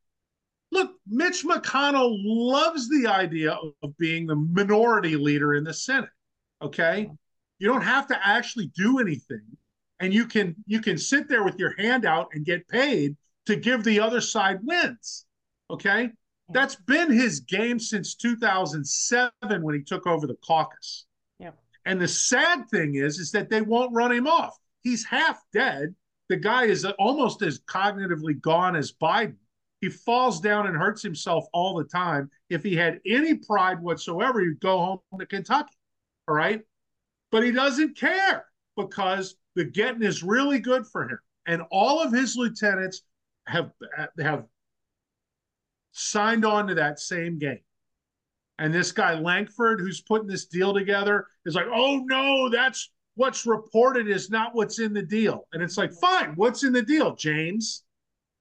look, 0.72 0.92
Mitch 1.08 1.44
McConnell 1.44 2.18
loves 2.24 2.90
the 2.90 3.08
idea 3.08 3.58
of 3.84 3.98
being 3.98 4.26
the 4.26 4.36
minority 4.36 5.16
leader 5.16 5.54
in 5.54 5.64
the 5.64 5.74
Senate. 5.74 6.10
Okay, 6.64 7.12
you 7.60 7.68
don't 7.68 7.84
have 7.84 8.08
to 8.08 8.28
actually 8.28 8.72
do 8.76 8.98
anything, 8.98 9.46
and 10.00 10.12
you 10.12 10.26
can 10.26 10.56
you 10.66 10.82
can 10.82 10.98
sit 10.98 11.30
there 11.30 11.44
with 11.44 11.60
your 11.60 11.76
hand 11.78 12.06
out 12.06 12.30
and 12.34 12.44
get 12.44 12.68
paid 12.68 13.16
to 13.46 13.56
give 13.56 13.84
the 13.84 14.00
other 14.00 14.20
side 14.20 14.60
wins. 14.64 15.28
Okay, 15.70 16.10
that's 16.50 16.76
been 16.76 17.12
his 17.12 17.42
game 17.42 17.80
since 17.80 18.16
2007 18.16 19.32
when 19.62 19.76
he 19.76 19.82
took 19.82 20.08
over 20.08 20.28
the 20.28 20.38
caucus. 20.46 21.06
Yeah. 21.40 21.52
And 21.86 22.00
the 22.00 22.08
sad 22.08 22.70
thing 22.70 22.96
is, 22.96 23.20
is 23.20 23.32
that 23.32 23.50
they 23.50 23.62
won't 23.62 23.94
run 23.94 24.12
him 24.12 24.28
off. 24.28 24.58
He's 24.82 25.06
half 25.06 25.42
dead 25.52 25.96
the 26.30 26.38
guy 26.38 26.66
is 26.66 26.86
almost 27.00 27.42
as 27.42 27.60
cognitively 27.60 28.40
gone 28.42 28.76
as 28.76 28.92
Biden. 28.92 29.36
He 29.80 29.90
falls 29.90 30.42
down 30.42 30.68
and 30.68 30.76
hurts 30.76 31.02
himself 31.02 31.46
all 31.54 31.78
the 31.78 31.86
time. 31.86 32.30
If 32.50 32.64
he 32.64 32.76
had 32.76 33.00
any 33.06 33.36
pride 33.36 33.82
whatsoever, 33.82 34.42
he'd 34.42 34.60
go 34.60 34.80
home 34.80 35.20
to 35.20 35.26
Kentucky. 35.26 35.76
All 36.28 36.36
right. 36.36 36.62
But 37.32 37.44
he 37.44 37.52
doesn't 37.52 37.98
care 37.98 38.46
because 38.76 39.36
the 39.56 39.66
getting 39.66 40.04
is 40.04 40.24
really 40.24 40.60
good 40.60 40.86
for 40.88 41.04
him. 41.04 41.20
And 41.46 41.62
all 41.72 42.02
of 42.02 42.12
his 42.12 42.36
lieutenants 42.36 43.04
have 43.46 43.72
have 44.20 44.46
signed 45.98 46.46
on 46.46 46.68
to 46.68 46.76
that 46.76 47.00
same 47.00 47.38
game. 47.38 47.60
And 48.60 48.74
this 48.74 48.92
guy 48.92 49.20
Lankford, 49.20 49.80
who's 49.80 50.02
putting 50.02 50.28
this 50.28 50.46
deal 50.46 50.74
together, 50.74 51.28
is 51.46 51.56
like, 51.56 51.68
oh 51.72 52.04
no, 52.06 52.50
that's 52.50 52.92
what's 53.16 53.46
reported 53.46 54.08
is 54.08 54.30
not 54.30 54.56
what's 54.56 54.80
in 54.80 54.94
the 54.94 55.02
deal. 55.02 55.48
And 55.54 55.62
it's 55.62 55.78
like, 55.78 55.92
fine, 55.94 56.34
what's 56.36 56.64
in 56.64 56.74
the 56.74 56.82
deal, 56.82 57.16
James? 57.16 57.84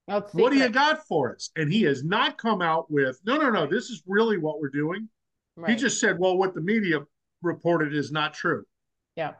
What 0.06 0.52
do 0.52 0.58
you 0.58 0.68
got 0.68 1.06
for 1.06 1.34
us? 1.34 1.50
And 1.56 1.72
he 1.72 1.82
has 1.82 2.04
not 2.04 2.38
come 2.38 2.62
out 2.62 2.90
with, 2.90 3.18
no, 3.26 3.36
no, 3.36 3.50
no, 3.50 3.66
this 3.66 3.90
is 3.90 4.02
really 4.06 4.38
what 4.38 4.60
we're 4.60 4.68
doing. 4.68 5.08
Right. 5.56 5.70
He 5.70 5.76
just 5.76 6.00
said, 6.00 6.18
well, 6.18 6.36
what 6.36 6.54
the 6.54 6.60
media 6.60 7.00
reported 7.42 7.94
is 7.94 8.12
not 8.12 8.34
true. 8.34 8.64
Yeah. 9.16 9.32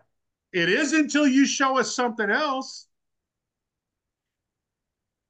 It 0.52 0.68
is 0.68 0.92
until 0.92 1.26
you 1.26 1.46
show 1.46 1.78
us 1.78 1.94
something 1.94 2.30
else. 2.30 2.88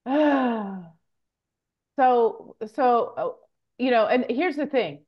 so, 1.96 2.56
so, 2.74 3.14
uh, 3.16 3.28
you 3.78 3.90
know, 3.90 4.06
and 4.06 4.26
here's 4.28 4.56
the 4.56 4.66
thing 4.66 5.00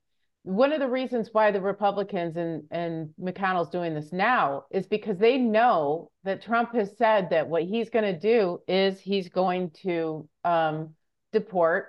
one 0.48 0.72
of 0.72 0.80
the 0.80 0.88
reasons 0.88 1.28
why 1.32 1.50
the 1.50 1.60
Republicans 1.60 2.36
and, 2.36 2.62
and 2.70 3.10
McConnell's 3.20 3.68
doing 3.68 3.94
this 3.94 4.12
now 4.12 4.64
is 4.70 4.86
because 4.86 5.18
they 5.18 5.36
know 5.36 6.10
that 6.24 6.40
Trump 6.40 6.74
has 6.74 6.96
said 6.96 7.28
that 7.30 7.48
what 7.48 7.64
he's 7.64 7.90
going 7.90 8.04
to 8.04 8.18
do 8.18 8.58
is 8.66 8.98
he's 8.98 9.28
going 9.28 9.70
to 9.82 10.26
um, 10.44 10.94
deport 11.32 11.88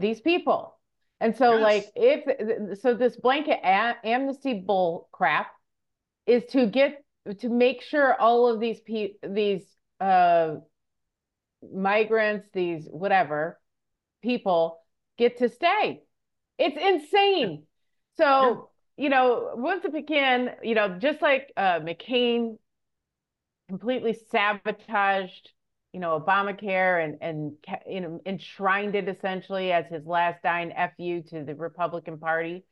these 0.00 0.20
people. 0.20 0.76
And 1.20 1.36
so, 1.36 1.54
yes. 1.54 1.62
like, 1.62 1.86
if 1.94 2.80
so, 2.80 2.94
this 2.94 3.16
blanket 3.16 3.60
a- 3.62 3.96
amnesty 4.04 4.54
bull 4.54 5.08
crap 5.12 5.52
is 6.26 6.44
to 6.46 6.66
get 6.66 7.04
to 7.38 7.48
make 7.48 7.82
sure 7.82 8.14
all 8.20 8.48
of 8.48 8.58
these 8.58 8.80
pe- 8.80 9.14
these 9.22 9.62
uh, 10.00 10.56
migrants, 11.72 12.48
these 12.52 12.88
whatever 12.90 13.58
people 14.22 14.80
get 15.16 15.38
to 15.38 15.48
stay 15.48 16.02
it's 16.58 16.76
insane. 16.76 17.62
So, 18.16 18.70
you 18.96 19.08
know, 19.08 19.52
once 19.54 19.84
it 19.84 19.92
began, 19.92 20.50
you 20.62 20.74
know, 20.74 20.98
just 20.98 21.22
like 21.22 21.52
uh, 21.56 21.80
McCain 21.80 22.58
completely 23.68 24.18
sabotaged, 24.30 25.52
you 25.92 26.00
know, 26.00 26.20
Obamacare 26.20 27.02
and 27.02 27.18
and 27.20 27.52
you 27.88 28.00
know 28.00 28.20
enshrined 28.26 28.94
it 28.94 29.08
essentially 29.08 29.72
as 29.72 29.86
his 29.86 30.04
last 30.04 30.42
dying 30.42 30.72
fu 30.96 31.22
to 31.30 31.44
the 31.44 31.54
Republican 31.54 32.18
Party. 32.18 32.64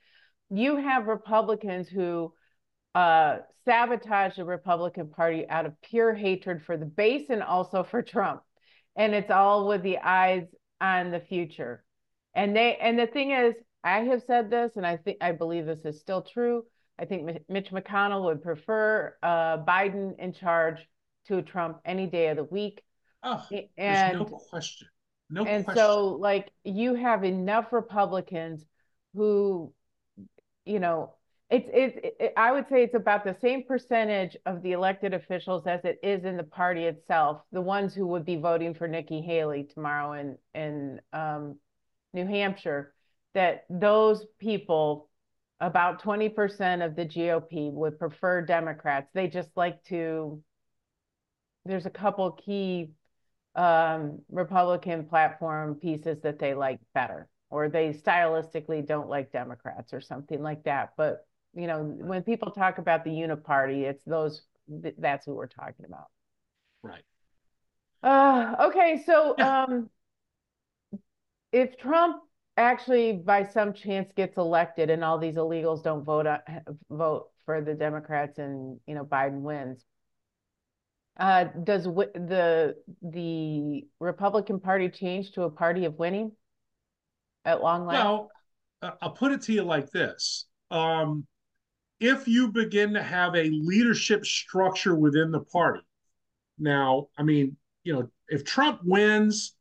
You 0.51 0.77
have 0.77 1.07
Republicans 1.07 1.89
who 1.89 2.33
uh, 2.95 3.39
sabotage 3.65 4.37
the 4.37 4.45
Republican 4.45 5.11
Party 5.11 5.49
out 5.49 5.67
of 5.67 5.81
pure 5.83 6.13
hatred 6.13 6.63
for 6.65 6.77
the 6.77 6.87
base 6.87 7.31
and 7.31 7.43
also 7.43 7.85
for 7.85 8.03
Trump, 8.03 8.43
and 8.97 9.15
it's 9.15 9.31
all 9.31 9.69
with 9.69 9.83
the 9.83 9.99
eyes 9.99 10.47
on 10.81 11.11
the 11.11 11.21
future. 11.21 11.85
And 12.35 12.55
they 12.55 12.77
and 12.77 12.99
the 12.99 13.07
thing 13.07 13.31
is, 13.31 13.55
I 13.83 14.01
have 14.01 14.23
said 14.27 14.51
this, 14.51 14.77
and 14.77 14.87
I 14.87 14.97
think 14.97 15.19
I 15.21 15.33
believe 15.33 15.67
this 15.67 15.85
is 15.85 16.01
still 16.01 16.23
true. 16.23 16.65
I 16.99 17.05
think 17.05 17.41
Mitch 17.49 17.71
McConnell 17.71 18.25
would 18.25 18.43
prefer 18.43 19.15
uh, 19.23 19.59
Biden 19.59 20.19
in 20.19 20.33
charge 20.33 20.87
to 21.29 21.43
Trump 21.43 21.79
any 21.85 22.07
day 22.07 22.29
of 22.29 22.37
the 22.37 22.45
week. 22.45 22.83
Oh, 23.23 23.45
and 23.77 24.19
no 24.19 24.25
question. 24.25 24.89
No 25.29 25.45
and 25.45 25.65
question. 25.65 25.83
so, 25.83 26.07
like, 26.15 26.51
you 26.65 26.95
have 26.95 27.25
enough 27.25 27.73
Republicans 27.73 28.65
who, 29.15 29.73
you 30.65 30.79
know, 30.79 31.15
it's 31.49 31.69
it's 31.73 32.17
it, 32.19 32.33
I 32.37 32.51
would 32.51 32.69
say 32.69 32.83
it's 32.83 32.95
about 32.95 33.25
the 33.25 33.37
same 33.41 33.63
percentage 33.65 34.37
of 34.47 34.63
the 34.63 34.73
elected 34.73 35.15
officials 35.15 35.67
as 35.67 35.85
it 35.85 36.01
is 36.03 36.25
in 36.25 36.37
the 36.37 36.43
party 36.43 36.85
itself. 36.85 37.43
The 37.53 37.61
ones 37.61 37.95
who 37.95 38.07
would 38.09 38.25
be 38.25 38.37
voting 38.37 38.75
for 38.75 38.89
Nikki 38.89 39.21
Haley 39.21 39.65
tomorrow 39.65 40.13
in 40.15 40.39
in 40.55 41.01
um, 41.13 41.57
New 42.13 42.27
Hampshire, 42.27 42.95
that 43.35 43.65
those 43.71 44.25
people, 44.41 45.09
about 45.61 46.03
twenty 46.03 46.29
percent 46.29 46.83
of 46.83 46.97
the 46.97 47.07
GOP 47.07 47.73
would 47.73 47.99
prefer 47.99 48.43
Democrats. 48.43 49.09
They 49.15 49.29
just 49.29 49.51
like 49.57 49.85
to. 49.85 50.43
There's 51.65 51.87
a 51.87 51.91
couple 51.91 52.33
key 52.33 52.91
um, 53.55 54.21
Republican 54.31 55.05
platform 55.05 55.77
pieces 55.77 56.19
that 56.23 56.41
they 56.41 56.55
like 56.55 56.81
better, 56.93 57.29
or 57.51 57.69
they 57.69 57.93
stylistically 57.93 58.85
don't 58.85 59.09
like 59.09 59.31
Democrats 59.31 59.93
or 59.93 60.01
something 60.01 60.43
like 60.43 60.65
that. 60.65 60.95
But 60.97 61.25
you 61.57 61.67
know, 61.67 61.83
when 61.83 62.23
people 62.23 62.51
talk 62.51 62.79
about 62.79 63.03
the 63.03 63.11
uniparty, 63.11 63.83
it's 63.83 64.05
those 64.05 64.43
that's 64.99 65.25
who 65.25 65.35
we're 65.35 65.47
talking 65.47 65.87
about. 65.87 66.07
Right. 66.83 67.03
Uh, 68.03 68.67
okay, 68.67 69.03
so 69.07 69.35
um, 69.39 69.89
if 71.53 71.79
Trump 71.79 72.23
actually 72.59 73.13
by 73.13 73.45
some 73.45 73.73
chance 73.73 74.11
gets 74.15 74.37
elected 74.37 74.91
and 74.91 75.03
all 75.03 75.19
these 75.19 75.37
illegals 75.37 75.83
don't 75.83 76.05
vote 76.05 76.27
uh, 76.27 76.39
vote 76.91 77.29
for 77.45 77.61
the 77.61 77.75
Democrats 77.75 78.39
and 78.39 78.79
you 78.87 78.95
know 78.95 79.05
Biden 79.05 79.41
wins, 79.41 79.85
uh, 81.19 81.45
does 81.65 81.85
the 81.85 82.77
the 83.01 83.87
Republican 83.99 84.61
Party 84.61 84.91
change 84.91 85.33
to 85.33 85.45
a 85.45 85.51
party 85.51 85.87
of 85.87 85.99
winning 85.99 86.33
at 87.47 87.63
long 87.63 87.87
last? 87.87 88.05
Well, 88.05 88.31
I'll 89.01 89.13
put 89.13 89.33
it 89.33 89.41
to 89.43 89.53
you 89.55 89.63
like 89.63 89.91
this: 89.91 90.47
um, 90.71 91.27
if 92.01 92.29
you 92.29 92.49
begin 92.49 92.93
to 92.95 93.03
have 93.03 93.35
a 93.35 93.51
leadership 93.51 94.25
structure 94.25 94.95
within 94.95 95.31
the 95.31 95.41
party. 95.41 95.81
Now, 96.59 97.09
I 97.17 97.23
mean, 97.23 97.57
you 97.85 97.95
know, 97.95 98.11
if 98.29 98.45
Trump 98.45 98.81
wins, 98.85 99.55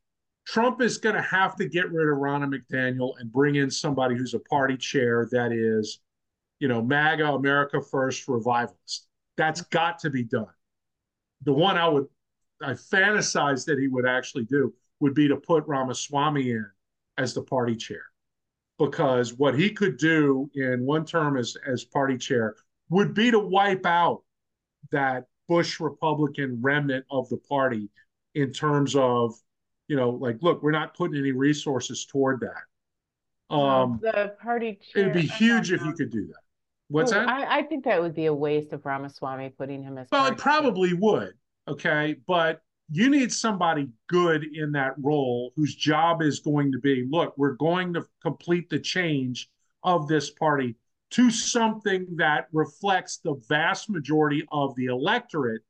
Trump 0.46 0.82
is 0.82 0.98
going 0.98 1.16
to 1.16 1.22
have 1.22 1.56
to 1.58 1.68
get 1.68 1.92
rid 1.92 2.10
of 2.10 2.18
Ronna 2.18 2.52
McDaniel 2.54 3.14
and 3.20 3.32
bring 3.32 3.56
in 3.56 3.72
somebody 3.72 4.16
who's 4.16 4.34
a 4.34 4.40
party 4.40 4.78
chair 4.78 5.28
that 5.32 5.52
is, 5.52 6.00
you 6.60 6.68
know, 6.68 6.82
MAGA, 6.82 7.34
America 7.34 7.82
First 7.82 8.28
revivalist. 8.28 9.08
That's 9.38 9.62
got 9.62 10.00
to 10.00 10.10
be 10.10 10.24
done. 10.24 10.48
The 11.44 11.54
one 11.54 11.78
I 11.78 11.88
would, 11.88 12.08
I 12.62 12.72
fantasize 12.72 13.66
that 13.66 13.80
he 13.80 13.88
would 13.88 14.06
actually 14.06 14.46
do 14.46 14.74
would 15.00 15.14
be 15.14 15.28
to 15.28 15.36
put 15.36 15.68
Ramaswamy 15.68 16.52
in 16.52 16.66
as 17.18 17.34
the 17.34 17.42
party 17.42 17.76
chair 17.76 18.04
because 18.78 19.34
what 19.34 19.58
he 19.58 19.70
could 19.70 19.98
do 19.98 20.50
in 20.56 20.86
one 20.86 21.06
term 21.06 21.38
as, 21.38 21.56
as 21.66 21.86
party 21.86 22.18
chair 22.18 22.56
would 22.90 23.14
be 23.14 23.32
to 23.32 23.40
wipe 23.40 23.86
out 23.86 24.24
that 24.92 25.26
Bush 25.48 25.80
Republican 25.80 26.60
remnant 26.62 27.06
of 27.10 27.30
the 27.30 27.38
party 27.38 27.90
in 28.34 28.52
terms 28.52 28.96
of, 28.96 29.34
you 29.88 29.96
know, 29.96 30.10
like, 30.10 30.38
look, 30.42 30.62
we're 30.62 30.72
not 30.72 30.96
putting 30.96 31.18
any 31.18 31.32
resources 31.32 32.06
toward 32.06 32.42
that. 32.42 33.56
Um, 33.56 34.00
the 34.02 34.36
party 34.42 34.80
chair. 34.92 35.04
It'd 35.04 35.14
be 35.14 35.22
huge 35.22 35.72
if 35.72 35.84
you 35.84 35.94
could 35.94 36.12
do 36.12 36.28
that. 36.28 36.42
What's 36.88 37.12
oh, 37.12 37.16
that? 37.16 37.30
I, 37.30 37.60
I, 37.60 37.64
think 37.64 37.86
that 37.86 38.02
would 38.02 38.16
be 38.16 38.26
a 38.26 38.34
waste 38.34 38.74
of 38.74 38.86
Ramaswamy 38.86 39.50
putting 39.58 39.84
him 39.84 39.98
as. 39.98 40.08
Well, 40.12 40.26
it 40.28 40.38
probably 40.38 40.90
chair. 40.90 41.00
would. 41.00 41.34
Okay, 41.68 42.16
but 42.28 42.62
you 42.92 43.10
need 43.10 43.32
somebody 43.32 43.90
good 44.08 44.46
in 44.54 44.72
that 44.74 44.94
role 45.02 45.52
whose 45.56 45.76
job 45.76 46.22
is 46.22 46.40
going 46.40 46.72
to 46.72 46.80
be 46.80 47.08
look, 47.10 47.34
we're 47.38 47.54
going 47.54 47.94
to 47.94 48.06
complete 48.22 48.70
the 48.70 48.80
change 48.80 49.50
of 49.84 50.08
this 50.08 50.30
party 50.32 50.76
to 51.12 51.30
something 51.32 52.08
that 52.16 52.48
reflects 52.52 53.18
the 53.18 53.36
vast 53.48 53.90
majority 53.90 54.46
of 54.52 54.76
the 54.76 54.86
electorate 54.86 55.62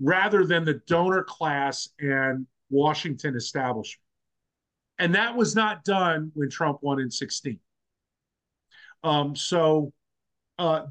rather 0.00 0.44
than 0.44 0.64
the 0.64 0.80
donor 0.86 1.22
class 1.22 1.88
and 2.00 2.46
Washington 2.70 3.36
establishment. 3.36 4.02
And 4.98 5.14
that 5.14 5.36
was 5.36 5.54
not 5.54 5.84
done 5.84 6.30
when 6.34 6.50
Trump 6.50 6.78
won 6.82 7.00
in 7.00 7.10
16. 7.10 7.58
Um, 9.02 9.36
so, 9.36 9.92
uh, 10.58 10.86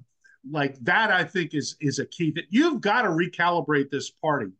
like 0.50 0.78
that, 0.82 1.10
I 1.10 1.24
think 1.24 1.54
is 1.54 1.78
is 1.80 2.00
a 2.00 2.06
key 2.06 2.32
that 2.32 2.46
you've 2.50 2.82
got 2.82 3.04
to 3.04 3.10
recalibrate 3.10 3.89
this 3.89 4.10
party 4.10 4.52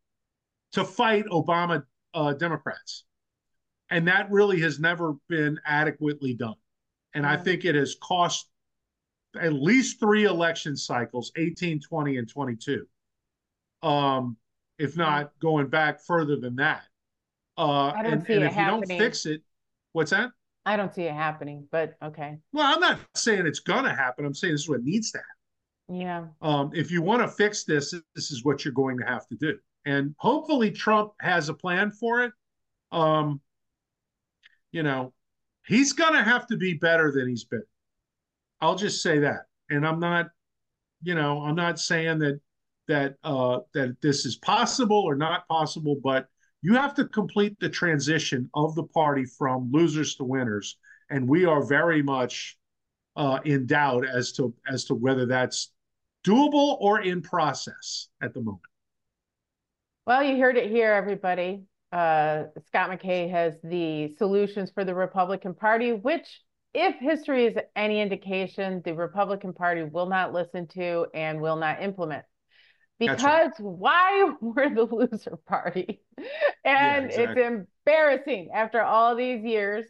to 0.74 0.84
fight 0.84 1.26
Obama 1.28 1.84
uh, 2.14 2.34
Democrats. 2.34 3.06
And 3.90 4.08
that 4.08 4.32
really 4.32 4.60
has 4.62 4.80
never 4.80 5.16
been 5.30 5.60
adequately 5.66 6.34
done. 6.34 6.56
And 7.14 7.26
I 7.26 7.38
think 7.38 7.64
it 7.64 7.76
has 7.76 7.96
cost 8.02 8.50
at 9.40 9.54
least 9.54 10.00
three 10.00 10.26
election 10.26 10.76
cycles 10.76 11.32
18, 11.38 11.80
20, 11.80 12.18
and 12.18 12.30
22. 12.30 12.86
Um, 13.84 14.38
if 14.80 14.98
not 14.98 15.32
going 15.40 15.68
back 15.68 16.02
further 16.02 16.36
than 16.36 16.56
that. 16.56 16.84
Uh, 17.58 17.90
I 17.90 18.02
don't 18.02 18.14
and, 18.14 18.26
see 18.26 18.34
and 18.34 18.44
it 18.44 18.48
if 18.48 18.54
happening. 18.54 18.82
you 18.82 18.88
don't 18.88 19.06
fix 19.06 19.26
it, 19.28 19.42
what's 19.92 20.12
that? 20.12 20.32
I 20.66 20.76
don't 20.76 20.94
see 20.94 21.04
it 21.04 21.14
happening, 21.14 21.68
but 21.72 21.96
okay. 22.02 22.40
Well, 22.52 22.74
I'm 22.74 22.80
not 22.80 23.00
saying 23.14 23.46
it's 23.46 23.60
going 23.60 23.84
to 23.84 23.94
happen. 23.94 24.26
I'm 24.26 24.34
saying 24.34 24.54
this 24.54 24.62
is 24.62 24.70
what 24.70 24.84
needs 24.84 25.12
to 25.12 25.20
happen. 25.20 26.02
Yeah. 26.02 26.26
Um, 26.42 26.72
if 26.74 26.90
you 26.90 27.02
want 27.02 27.22
to 27.22 27.28
fix 27.28 27.66
this, 27.66 27.94
this 28.16 28.32
is 28.32 28.44
what 28.44 28.66
you're 28.66 28.74
going 28.74 28.98
to 28.98 29.06
have 29.06 29.28
to 29.28 29.36
do 29.36 29.60
and 29.86 30.16
hopefully 30.18 30.72
Trump 30.72 31.14
has 31.20 31.50
a 31.50 31.54
plan 31.54 31.92
for 31.92 32.24
it. 32.24 32.32
Um, 32.92 33.42
you 34.72 34.84
know, 34.84 35.14
he's 35.68 35.94
going 35.94 36.14
to 36.14 36.24
have 36.24 36.48
to 36.48 36.58
be 36.58 36.74
better 36.74 37.12
than 37.12 37.28
he's 37.28 37.44
been. 37.44 37.64
I'll 38.62 38.76
just 38.76 39.02
say 39.02 39.20
that, 39.20 39.42
and 39.70 39.86
I'm 39.86 40.00
not, 40.00 40.28
you 41.02 41.16
know, 41.16 41.44
I'm 41.44 41.56
not 41.56 41.80
saying 41.80 42.20
that 42.20 42.40
that 42.88 43.16
uh, 43.24 43.60
that 43.74 43.98
this 44.02 44.26
is 44.26 44.38
possible 44.38 45.02
or 45.02 45.16
not 45.16 45.48
possible, 45.48 46.00
but 46.04 46.28
you 46.62 46.76
have 46.76 46.94
to 46.96 47.06
complete 47.06 47.60
the 47.60 47.70
transition 47.70 48.50
of 48.54 48.74
the 48.76 48.84
party 48.84 49.26
from 49.26 49.70
losers 49.72 50.16
to 50.16 50.24
winners, 50.24 50.78
and 51.10 51.28
we 51.28 51.46
are 51.46 51.66
very 51.66 52.02
much 52.02 52.58
uh, 53.16 53.40
in 53.44 53.66
doubt 53.66 54.06
as 54.08 54.32
to 54.34 54.54
as 54.68 54.86
to 54.86 54.96
whether 54.96 55.26
that's 55.26 55.72
doable 56.26 56.78
or 56.80 57.02
in 57.02 57.22
process 57.22 58.08
at 58.22 58.34
the 58.34 58.42
moment. 58.42 58.62
Well, 60.06 60.22
you 60.22 60.38
heard 60.38 60.58
it 60.58 60.70
here, 60.70 60.92
everybody. 60.92 61.64
Uh, 61.94 62.46
Scott 62.68 62.90
McKay 62.90 63.32
has 63.32 63.54
the 63.64 64.14
solutions 64.18 64.70
for 64.70 64.84
the 64.84 64.94
Republican 64.94 65.54
Party, 65.54 65.94
which, 65.94 66.42
if 66.74 66.96
history 66.96 67.46
is 67.46 67.56
any 67.74 68.02
indication, 68.02 68.82
the 68.84 68.94
Republican 68.96 69.54
Party 69.54 69.84
will 69.84 70.08
not 70.08 70.34
listen 70.34 70.68
to 70.76 71.06
and 71.14 71.40
will 71.40 71.56
not 71.56 71.82
implement. 71.82 72.26
Because 73.00 73.24
right. 73.24 73.60
why 73.60 74.34
we're 74.42 74.76
the 74.76 74.84
loser 74.84 75.38
party? 75.48 76.02
and 76.18 76.26
yeah, 76.66 76.98
exactly. 77.04 77.42
it's 77.42 77.68
embarrassing 77.86 78.50
after 78.54 78.82
all 78.82 79.16
these 79.16 79.42
years 79.44 79.86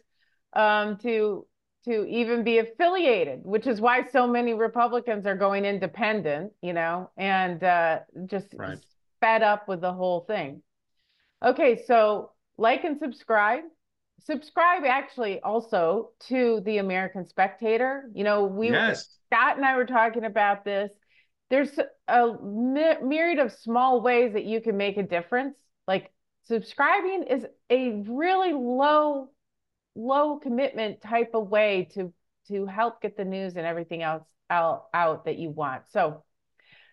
um, 0.52 0.96
to 0.98 1.44
to 1.86 2.06
even 2.06 2.44
be 2.44 2.58
affiliated, 2.58 3.40
which 3.42 3.66
is 3.66 3.78
why 3.78 4.06
so 4.10 4.26
many 4.26 4.54
Republicans 4.54 5.26
are 5.26 5.36
going 5.36 5.66
independent, 5.66 6.52
you 6.62 6.72
know, 6.72 7.10
and 7.18 7.62
uh, 7.64 7.98
just 8.26 8.54
right 8.56 8.78
fed 9.24 9.42
up 9.42 9.66
with 9.68 9.80
the 9.80 9.92
whole 9.92 10.20
thing. 10.20 10.62
Okay, 11.42 11.82
so 11.86 12.32
like 12.58 12.84
and 12.84 12.98
subscribe. 12.98 13.62
Subscribe 14.26 14.84
actually 14.84 15.40
also 15.40 16.10
to 16.28 16.60
the 16.64 16.78
American 16.78 17.26
Spectator. 17.26 18.10
You 18.14 18.24
know, 18.24 18.44
we 18.44 18.70
yes. 18.70 19.08
Scott 19.26 19.56
and 19.56 19.64
I 19.64 19.76
were 19.76 19.86
talking 19.86 20.24
about 20.24 20.64
this. 20.64 20.90
There's 21.48 21.70
a 22.06 22.32
myriad 22.42 23.38
of 23.38 23.52
small 23.52 24.02
ways 24.02 24.34
that 24.34 24.44
you 24.44 24.60
can 24.60 24.76
make 24.76 24.98
a 24.98 25.02
difference. 25.02 25.56
Like 25.88 26.12
subscribing 26.44 27.24
is 27.24 27.46
a 27.70 28.02
really 28.06 28.52
low 28.52 29.30
low 29.96 30.38
commitment 30.38 31.00
type 31.00 31.30
of 31.34 31.48
way 31.48 31.88
to 31.94 32.12
to 32.48 32.66
help 32.66 33.00
get 33.00 33.16
the 33.16 33.24
news 33.24 33.56
and 33.56 33.64
everything 33.64 34.02
else 34.02 34.26
out, 34.50 34.84
out 34.92 35.24
that 35.24 35.38
you 35.38 35.48
want. 35.48 35.82
So 35.90 36.24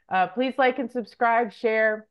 uh, 0.09 0.27
please 0.27 0.53
like 0.57 0.79
and 0.79 0.89
subscribe, 0.89 1.51
share. 1.51 2.07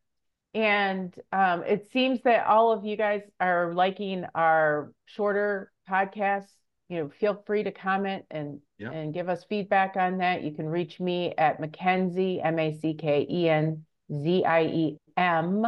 And 0.54 1.14
um, 1.32 1.62
it 1.62 1.90
seems 1.92 2.20
that 2.22 2.46
all 2.46 2.72
of 2.72 2.84
you 2.84 2.96
guys 2.96 3.22
are 3.38 3.72
liking 3.72 4.24
our 4.34 4.92
shorter 5.06 5.72
podcasts. 5.88 6.50
You 6.88 6.98
know, 6.98 7.08
feel 7.08 7.40
free 7.46 7.62
to 7.62 7.70
comment 7.70 8.24
and 8.30 8.58
and 8.92 9.14
give 9.14 9.28
us 9.28 9.44
feedback 9.44 9.94
on 9.96 10.18
that. 10.18 10.42
You 10.42 10.50
can 10.52 10.66
reach 10.66 10.98
me 10.98 11.32
at 11.38 11.60
Mackenzie 11.60 12.40
M 12.40 12.58
A 12.58 12.76
C 12.80 12.94
K 12.94 13.26
E 13.30 13.48
N 13.48 13.84
Z 14.12 14.44
I 14.44 14.62
E 14.64 14.98
M 15.16 15.64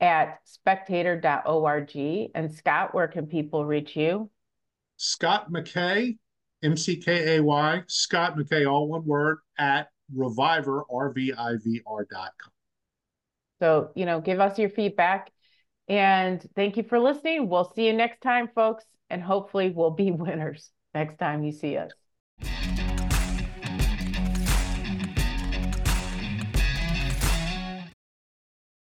at 0.00 0.40
spectator.org. 0.44 1.96
And 2.34 2.52
Scott, 2.52 2.94
where 2.94 3.08
can 3.08 3.26
people 3.26 3.64
reach 3.64 3.96
you? 3.96 4.30
Scott 4.98 5.50
McKay, 5.50 6.18
M 6.62 6.76
C 6.76 6.96
K 6.96 7.36
A 7.36 7.42
Y, 7.42 7.82
Scott 7.86 8.36
McKay, 8.36 8.70
all 8.70 8.88
one 8.88 9.06
word, 9.06 9.38
at 9.58 9.88
Revivr, 10.14 10.82
R 10.92 11.12
V 11.12 11.32
I 11.32 11.54
V 11.64 11.80
R.com. 11.86 12.51
So, 13.62 13.92
you 13.94 14.06
know, 14.06 14.20
give 14.20 14.40
us 14.40 14.58
your 14.58 14.70
feedback. 14.70 15.30
And 15.88 16.44
thank 16.56 16.76
you 16.76 16.82
for 16.82 16.98
listening. 16.98 17.48
We'll 17.48 17.72
see 17.76 17.86
you 17.86 17.92
next 17.92 18.20
time, 18.20 18.48
folks. 18.52 18.84
And 19.08 19.22
hopefully, 19.22 19.70
we'll 19.70 19.92
be 19.92 20.10
winners 20.10 20.72
next 20.94 21.18
time 21.18 21.44
you 21.44 21.52
see 21.52 21.76
us. 21.76 22.01